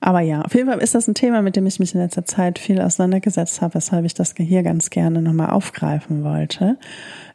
Aber 0.00 0.20
ja, 0.20 0.42
auf 0.42 0.52
jeden 0.54 0.68
Fall 0.68 0.80
ist 0.80 0.96
das 0.96 1.06
ein 1.06 1.14
Thema, 1.14 1.42
mit 1.42 1.54
dem 1.54 1.64
ich 1.64 1.78
mich 1.78 1.94
in 1.94 2.00
letzter 2.00 2.24
Zeit 2.24 2.58
viel 2.58 2.80
auseinandergesetzt 2.80 3.62
habe, 3.62 3.74
weshalb 3.74 4.04
ich 4.04 4.14
das 4.14 4.34
hier 4.36 4.64
ganz 4.64 4.90
gerne 4.90 5.22
nochmal 5.22 5.50
aufgreifen 5.50 6.24
wollte. 6.24 6.76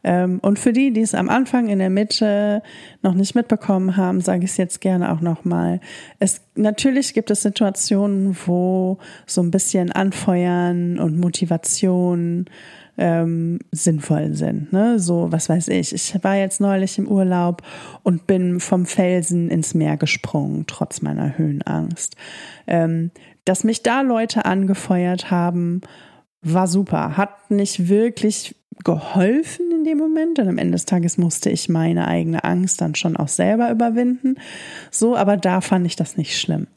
Ähm, 0.03 0.39
und 0.41 0.59
für 0.59 0.73
die, 0.73 0.91
die 0.91 1.01
es 1.01 1.13
am 1.13 1.29
Anfang 1.29 1.67
in 1.67 1.79
der 1.79 1.89
Mitte 1.89 2.61
noch 3.01 3.13
nicht 3.13 3.35
mitbekommen 3.35 3.97
haben, 3.97 4.21
sage 4.21 4.45
ich 4.45 4.51
es 4.51 4.57
jetzt 4.57 4.81
gerne 4.81 5.11
auch 5.11 5.21
nochmal. 5.21 5.79
Es, 6.19 6.41
natürlich 6.55 7.13
gibt 7.13 7.31
es 7.31 7.41
Situationen, 7.41 8.35
wo 8.45 8.97
so 9.25 9.41
ein 9.41 9.51
bisschen 9.51 9.91
Anfeuern 9.91 10.99
und 10.99 11.19
Motivation 11.19 12.45
ähm, 12.97 13.59
sinnvoll 13.71 14.33
sind. 14.33 14.73
Ne? 14.73 14.99
So, 14.99 15.31
was 15.31 15.49
weiß 15.49 15.67
ich. 15.69 15.93
Ich 15.93 16.23
war 16.23 16.35
jetzt 16.35 16.59
neulich 16.59 16.97
im 16.97 17.07
Urlaub 17.07 17.61
und 18.03 18.27
bin 18.27 18.59
vom 18.59 18.85
Felsen 18.85 19.49
ins 19.49 19.73
Meer 19.73 19.97
gesprungen, 19.97 20.65
trotz 20.67 21.01
meiner 21.01 21.37
Höhenangst. 21.37 22.15
Ähm, 22.65 23.11
dass 23.45 23.63
mich 23.63 23.83
da 23.83 24.01
Leute 24.01 24.45
angefeuert 24.45 25.31
haben, 25.31 25.81
war 26.41 26.67
super. 26.67 27.17
Hat 27.17 27.51
nicht 27.51 27.89
wirklich 27.89 28.55
geholfen 28.83 29.71
in 29.71 29.83
dem 29.83 29.97
Moment, 29.97 30.37
denn 30.37 30.47
am 30.47 30.57
Ende 30.57 30.73
des 30.73 30.85
Tages 30.85 31.17
musste 31.17 31.49
ich 31.49 31.67
meine 31.67 32.07
eigene 32.07 32.43
Angst 32.43 32.81
dann 32.81 32.95
schon 32.95 33.17
auch 33.17 33.27
selber 33.27 33.71
überwinden. 33.71 34.35
So, 34.91 35.15
aber 35.15 35.35
da 35.35 35.61
fand 35.61 35.85
ich 35.85 35.95
das 35.95 36.15
nicht 36.15 36.39
schlimm. 36.39 36.67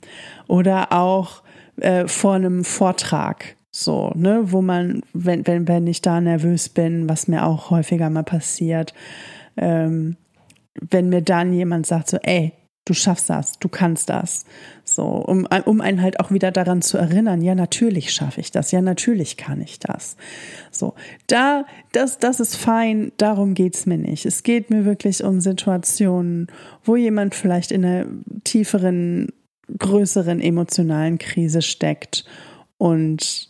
Oder 0.48 0.92
auch 0.92 1.42
äh, 1.76 2.08
vor 2.08 2.34
einem 2.34 2.64
Vortrag 2.64 3.56
so, 3.72 4.12
ne, 4.16 4.42
wo 4.46 4.62
man, 4.62 5.02
wenn, 5.12 5.46
wenn, 5.46 5.68
wenn 5.68 5.86
ich 5.86 6.02
da 6.02 6.20
nervös 6.20 6.68
bin, 6.68 7.08
was 7.08 7.28
mir 7.28 7.46
auch 7.46 7.70
häufiger 7.70 8.10
mal 8.10 8.24
passiert, 8.24 8.94
ähm, 9.56 10.16
wenn 10.80 11.08
mir 11.08 11.22
dann 11.22 11.52
jemand 11.52 11.86
sagt, 11.86 12.08
so, 12.08 12.16
ey, 12.22 12.52
du 12.84 12.94
schaffst 12.94 13.30
das, 13.30 13.58
du 13.58 13.68
kannst 13.68 14.10
das. 14.10 14.44
So, 15.00 15.06
um, 15.06 15.48
um 15.64 15.80
einen 15.80 16.02
halt 16.02 16.20
auch 16.20 16.30
wieder 16.30 16.52
daran 16.52 16.82
zu 16.82 16.98
erinnern, 16.98 17.40
ja, 17.40 17.54
natürlich 17.54 18.12
schaffe 18.12 18.42
ich 18.42 18.50
das, 18.50 18.70
ja, 18.70 18.82
natürlich 18.82 19.38
kann 19.38 19.62
ich 19.62 19.78
das. 19.78 20.18
So, 20.70 20.92
da, 21.26 21.64
das, 21.92 22.18
das 22.18 22.38
ist 22.38 22.54
fein, 22.56 23.10
darum 23.16 23.54
geht's 23.54 23.86
mir 23.86 23.96
nicht. 23.96 24.26
Es 24.26 24.42
geht 24.42 24.68
mir 24.68 24.84
wirklich 24.84 25.24
um 25.24 25.40
Situationen, 25.40 26.48
wo 26.84 26.96
jemand 26.96 27.34
vielleicht 27.34 27.72
in 27.72 27.82
einer 27.82 28.04
tieferen, 28.44 29.28
größeren 29.78 30.38
emotionalen 30.38 31.16
Krise 31.16 31.62
steckt 31.62 32.26
und 32.76 33.48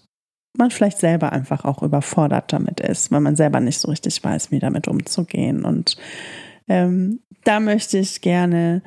man 0.56 0.70
vielleicht 0.70 0.98
selber 0.98 1.32
einfach 1.32 1.64
auch 1.64 1.82
überfordert 1.82 2.52
damit 2.52 2.78
ist, 2.78 3.10
weil 3.10 3.22
man 3.22 3.34
selber 3.34 3.58
nicht 3.58 3.80
so 3.80 3.88
richtig 3.88 4.22
weiß, 4.22 4.52
wie 4.52 4.60
damit 4.60 4.86
umzugehen. 4.86 5.64
Und 5.64 5.96
ähm, 6.68 7.18
da 7.42 7.58
möchte 7.58 7.98
ich 7.98 8.20
gerne 8.20 8.82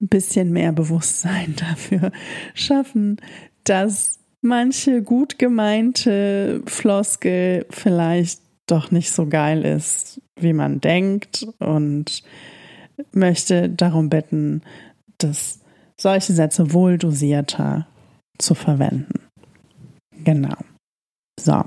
ein 0.00 0.08
bisschen 0.08 0.52
mehr 0.52 0.72
Bewusstsein 0.72 1.54
dafür 1.58 2.12
schaffen, 2.54 3.20
dass 3.64 4.18
manche 4.40 5.02
gut 5.02 5.38
gemeinte 5.38 6.62
Floskel 6.66 7.66
vielleicht 7.70 8.40
doch 8.66 8.90
nicht 8.90 9.12
so 9.12 9.26
geil 9.26 9.64
ist, 9.64 10.20
wie 10.38 10.52
man 10.52 10.80
denkt 10.80 11.46
und 11.58 12.22
möchte 13.12 13.68
darum 13.68 14.08
bitten, 14.08 14.62
dass 15.18 15.60
solche 15.96 16.32
Sätze 16.32 16.72
wohl 16.72 16.98
dosierter 16.98 17.86
zu 18.38 18.54
verwenden. 18.54 19.20
Genau. 20.24 20.56
So. 21.40 21.64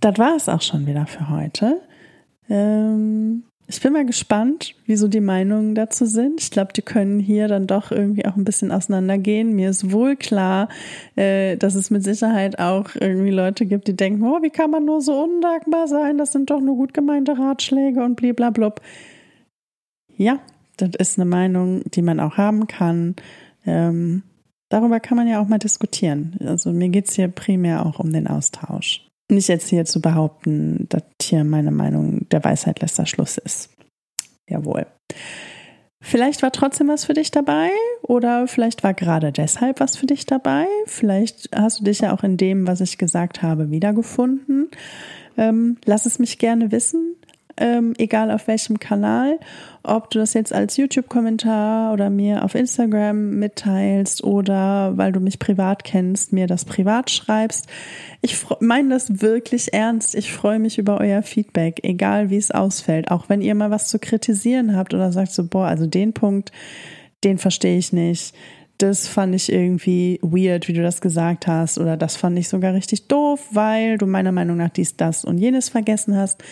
Das 0.00 0.18
war 0.18 0.36
es 0.36 0.48
auch 0.48 0.60
schon 0.60 0.86
wieder 0.86 1.06
für 1.06 1.30
heute. 1.30 1.80
Ähm, 2.48 3.44
ich 3.66 3.80
bin 3.80 3.94
mal 3.94 4.04
gespannt, 4.04 4.74
wieso 4.84 5.08
die 5.08 5.20
Meinungen 5.20 5.74
dazu 5.74 6.04
sind. 6.04 6.40
Ich 6.42 6.50
glaube, 6.50 6.74
die 6.74 6.82
können 6.82 7.18
hier 7.18 7.48
dann 7.48 7.66
doch 7.66 7.90
irgendwie 7.90 8.26
auch 8.26 8.36
ein 8.36 8.44
bisschen 8.44 8.70
auseinandergehen. 8.70 9.54
Mir 9.54 9.70
ist 9.70 9.90
wohl 9.90 10.16
klar, 10.16 10.68
äh, 11.16 11.56
dass 11.56 11.74
es 11.74 11.90
mit 11.90 12.04
Sicherheit 12.04 12.58
auch 12.58 12.90
irgendwie 12.94 13.30
Leute 13.30 13.64
gibt, 13.64 13.88
die 13.88 13.96
denken, 13.96 14.22
oh, 14.22 14.42
wie 14.42 14.50
kann 14.50 14.70
man 14.70 14.84
nur 14.84 15.00
so 15.00 15.24
undankbar 15.24 15.88
sein? 15.88 16.18
Das 16.18 16.32
sind 16.32 16.50
doch 16.50 16.60
nur 16.60 16.76
gut 16.76 16.92
gemeinte 16.92 17.38
Ratschläge 17.38 18.04
und 18.04 18.16
bliblablub. 18.16 18.82
Ja, 20.16 20.40
das 20.76 20.90
ist 20.98 21.18
eine 21.18 21.28
Meinung, 21.28 21.82
die 21.90 22.02
man 22.02 22.20
auch 22.20 22.36
haben 22.36 22.66
kann. 22.66 23.16
Ähm, 23.64 24.24
darüber 24.68 25.00
kann 25.00 25.16
man 25.16 25.26
ja 25.26 25.40
auch 25.40 25.48
mal 25.48 25.58
diskutieren. 25.58 26.36
Also 26.44 26.70
mir 26.70 26.90
geht 26.90 27.08
es 27.08 27.14
hier 27.14 27.28
primär 27.28 27.86
auch 27.86 27.98
um 27.98 28.12
den 28.12 28.26
Austausch. 28.26 29.08
Nicht 29.30 29.48
jetzt 29.48 29.68
hier 29.68 29.84
zu 29.84 30.00
behaupten, 30.00 30.86
dass 30.88 31.02
hier 31.20 31.44
meine 31.44 31.70
Meinung 31.70 32.28
der 32.28 32.44
Weisheit 32.44 32.80
letzter 32.80 33.06
Schluss 33.06 33.38
ist. 33.38 33.70
Jawohl. 34.48 34.86
Vielleicht 36.00 36.42
war 36.42 36.52
trotzdem 36.52 36.88
was 36.88 37.06
für 37.06 37.14
dich 37.14 37.30
dabei 37.30 37.70
oder 38.02 38.46
vielleicht 38.46 38.84
war 38.84 38.92
gerade 38.92 39.32
deshalb 39.32 39.80
was 39.80 39.96
für 39.96 40.04
dich 40.04 40.26
dabei. 40.26 40.66
Vielleicht 40.84 41.48
hast 41.54 41.80
du 41.80 41.84
dich 41.84 42.00
ja 42.00 42.14
auch 42.14 42.22
in 42.22 42.36
dem, 42.36 42.66
was 42.66 42.82
ich 42.82 42.98
gesagt 42.98 43.40
habe, 43.40 43.70
wiedergefunden. 43.70 44.68
Ähm, 45.38 45.78
lass 45.86 46.04
es 46.04 46.18
mich 46.18 46.38
gerne 46.38 46.70
wissen 46.70 47.16
ähm, 47.56 47.94
egal 47.98 48.30
auf 48.30 48.48
welchem 48.48 48.78
Kanal, 48.78 49.38
ob 49.82 50.10
du 50.10 50.18
das 50.18 50.34
jetzt 50.34 50.52
als 50.52 50.76
YouTube-Kommentar 50.76 51.92
oder 51.92 52.10
mir 52.10 52.44
auf 52.44 52.54
Instagram 52.54 53.30
mitteilst 53.38 54.24
oder 54.24 54.96
weil 54.96 55.12
du 55.12 55.20
mich 55.20 55.38
privat 55.38 55.84
kennst, 55.84 56.32
mir 56.32 56.46
das 56.46 56.64
privat 56.64 57.10
schreibst. 57.10 57.66
Ich 58.22 58.44
meine 58.60 58.90
das 58.90 59.20
wirklich 59.22 59.72
ernst. 59.72 60.14
Ich 60.14 60.32
freue 60.32 60.58
mich 60.58 60.78
über 60.78 61.00
euer 61.00 61.22
Feedback, 61.22 61.80
egal 61.82 62.30
wie 62.30 62.38
es 62.38 62.50
ausfällt. 62.50 63.10
Auch 63.10 63.28
wenn 63.28 63.42
ihr 63.42 63.54
mal 63.54 63.70
was 63.70 63.88
zu 63.88 63.98
kritisieren 63.98 64.76
habt 64.76 64.94
oder 64.94 65.12
sagt 65.12 65.32
so, 65.32 65.46
boah, 65.46 65.66
also 65.66 65.86
den 65.86 66.12
Punkt, 66.12 66.50
den 67.22 67.38
verstehe 67.38 67.78
ich 67.78 67.92
nicht 67.92 68.34
das 68.78 69.06
fand 69.06 69.34
ich 69.36 69.52
irgendwie 69.52 70.18
weird, 70.20 70.66
wie 70.66 70.72
du 70.72 70.82
das 70.82 71.00
gesagt 71.00 71.46
hast, 71.46 71.78
oder 71.78 71.96
das 71.96 72.16
fand 72.16 72.38
ich 72.38 72.48
sogar 72.48 72.74
richtig 72.74 73.06
doof, 73.06 73.40
weil 73.52 73.98
du 73.98 74.06
meiner 74.06 74.32
Meinung 74.32 74.56
nach 74.56 74.70
dies, 74.70 74.96
das 74.96 75.24
und 75.24 75.38
jenes 75.38 75.68
vergessen 75.68 76.16
hast 76.16 76.42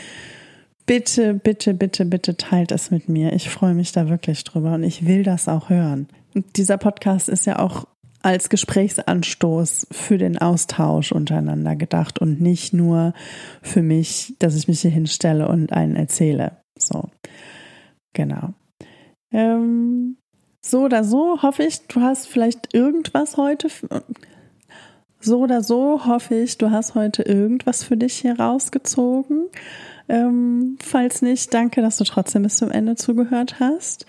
bitte, 0.86 1.34
bitte, 1.34 1.74
bitte, 1.74 2.04
bitte 2.04 2.36
teilt 2.36 2.72
es 2.72 2.90
mit 2.90 3.08
mir. 3.08 3.32
Ich 3.32 3.50
freue 3.50 3.74
mich 3.74 3.92
da 3.92 4.08
wirklich 4.08 4.44
drüber 4.44 4.74
und 4.74 4.82
ich 4.82 5.06
will 5.06 5.22
das 5.22 5.48
auch 5.48 5.70
hören. 5.70 6.08
Und 6.34 6.56
dieser 6.56 6.78
Podcast 6.78 7.28
ist 7.28 7.46
ja 7.46 7.58
auch 7.58 7.86
als 8.22 8.48
Gesprächsanstoß 8.48 9.88
für 9.90 10.16
den 10.16 10.38
Austausch 10.38 11.12
untereinander 11.12 11.74
gedacht 11.74 12.20
und 12.20 12.40
nicht 12.40 12.72
nur 12.72 13.14
für 13.62 13.82
mich, 13.82 14.34
dass 14.38 14.54
ich 14.54 14.68
mich 14.68 14.80
hier 14.80 14.92
hinstelle 14.92 15.48
und 15.48 15.72
einen 15.72 15.96
erzähle. 15.96 16.58
So, 16.78 17.10
genau. 18.12 18.54
Ähm, 19.32 20.16
so 20.60 20.82
oder 20.82 21.02
so 21.02 21.42
hoffe 21.42 21.64
ich, 21.64 21.86
du 21.88 22.00
hast 22.00 22.28
vielleicht 22.28 22.72
irgendwas 22.74 23.36
heute. 23.36 23.68
So 25.20 25.40
oder 25.40 25.62
so 25.62 26.06
hoffe 26.06 26.36
ich, 26.36 26.58
du 26.58 26.70
hast 26.70 26.94
heute 26.94 27.22
irgendwas 27.22 27.82
für 27.82 27.96
dich 27.96 28.14
hier 28.14 28.38
rausgezogen. 28.38 29.48
Ähm, 30.12 30.76
falls 30.78 31.22
nicht, 31.22 31.54
danke, 31.54 31.80
dass 31.80 31.96
du 31.96 32.04
trotzdem 32.04 32.42
bis 32.42 32.56
zum 32.56 32.70
Ende 32.70 32.96
zugehört 32.96 33.60
hast. 33.60 34.04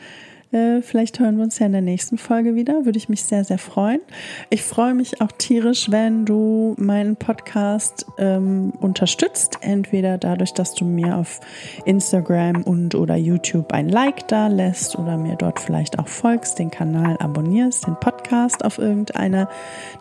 Äh, 0.51 0.82
vielleicht 0.82 1.22
hören 1.22 1.38
wir 1.38 1.45
uns 1.45 1.60
ja 1.60 1.66
in 1.66 1.72
der 1.72 1.82
nächsten 1.82 2.18
Folge 2.18 2.56
wieder. 2.56 2.84
Würde 2.84 2.97
ich 2.97 3.08
mich 3.08 3.24
sehr, 3.24 3.45
sehr 3.45 3.58
freuen. 3.58 4.01
Ich 4.49 4.64
freue 4.64 4.93
mich 4.93 5.22
auch 5.22 5.32
tierisch, 5.32 5.91
wenn 5.91 6.26
du 6.26 6.76
meinen 6.78 7.16
Podcast 7.16 8.06
ähm, 8.18 8.74
unterstützt. 8.82 9.60
Entweder 9.62 10.18
dadurch, 10.18 10.54
dass 10.54 10.76
du 10.76 10.84
mir 10.84 11.16
auf 11.16 11.39
Instagram 11.86 12.64
und 12.64 12.95
oder 12.95 13.16
YouTube 13.16 13.72
ein 13.72 13.88
Like 13.88 14.28
da 14.28 14.47
lässt 14.47 14.99
oder 14.99 15.18
mir 15.18 15.38
dort 15.38 15.62
vielleicht 15.62 15.99
auch 15.99 16.10
folgst, 16.10 16.60
den 16.60 16.70
Kanal 16.70 17.16
abonnierst, 17.18 17.88
den 17.88 17.95
Podcast 17.95 18.66
auf 18.66 18.78
irgendeiner 18.78 19.47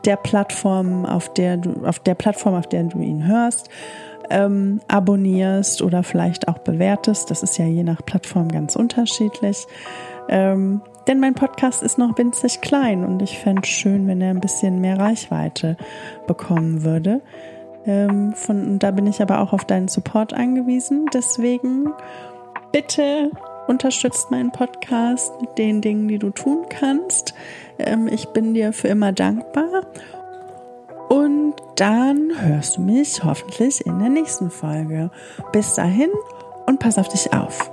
der 0.05 0.17
Plattformen, 0.17 1.07
auf 1.07 1.33
der 1.33 1.59
du, 1.59 1.87
auf 1.87 2.01
der 2.01 2.17
Plattform, 2.17 2.55
auf 2.55 2.69
der 2.69 2.83
du 2.83 2.99
ihn 2.99 3.25
hörst. 3.25 3.71
Ähm, 4.31 4.81
abonnierst 4.89 5.83
oder 5.83 6.03
vielleicht 6.03 6.49
auch 6.49 6.59
bewertest. 6.59 7.31
Das 7.31 7.43
ist 7.43 7.59
ja 7.59 7.67
je 7.67 7.83
nach 7.83 8.05
Plattform 8.05 8.49
ganz 8.49 8.77
unterschiedlich. 8.77 9.67
Ähm, 10.29 10.81
denn 11.07 11.19
mein 11.19 11.35
Podcast 11.35 11.83
ist 11.83 11.99
noch 11.99 12.17
winzig 12.17 12.61
klein 12.61 13.05
und 13.05 13.23
ich 13.23 13.39
fände 13.39 13.63
es 13.65 13.69
schön, 13.69 14.07
wenn 14.07 14.21
er 14.21 14.31
ein 14.31 14.41
bisschen 14.41 14.81
mehr 14.81 14.99
Reichweite 14.99 15.77
bekommen 16.27 16.85
würde. 16.85 17.21
Ähm, 17.85 18.33
von, 18.35 18.79
da 18.79 18.93
bin 18.93 19.07
ich 19.07 19.21
aber 19.21 19.41
auch 19.41 19.53
auf 19.53 19.65
deinen 19.65 19.89
Support 19.89 20.33
angewiesen. 20.33 21.07
Deswegen 21.13 21.93
bitte 22.71 23.31
unterstützt 23.67 24.31
meinen 24.31 24.53
Podcast 24.53 25.33
mit 25.41 25.59
den 25.59 25.81
Dingen, 25.81 26.09
die 26.09 26.19
du 26.19 26.31
tun 26.31 26.67
kannst. 26.69 27.35
Ähm, 27.79 28.09
ich 28.09 28.27
bin 28.29 28.55
dir 28.55 28.73
für 28.73 28.89
immer 28.89 29.13
dankbar. 29.13 29.83
Und 31.13 31.57
dann 31.77 32.31
hörst 32.41 32.79
du 32.79 32.81
mich 32.81 33.23
hoffentlich 33.23 33.85
in 33.85 33.99
der 33.99 34.09
nächsten 34.09 34.51
Folge. 34.51 35.11
Bis 35.53 35.75
dahin 35.75 36.09
und 36.65 36.81
pass 36.81 36.97
auf 36.97 37.09
dich 37.09 37.35
auf. 37.35 37.72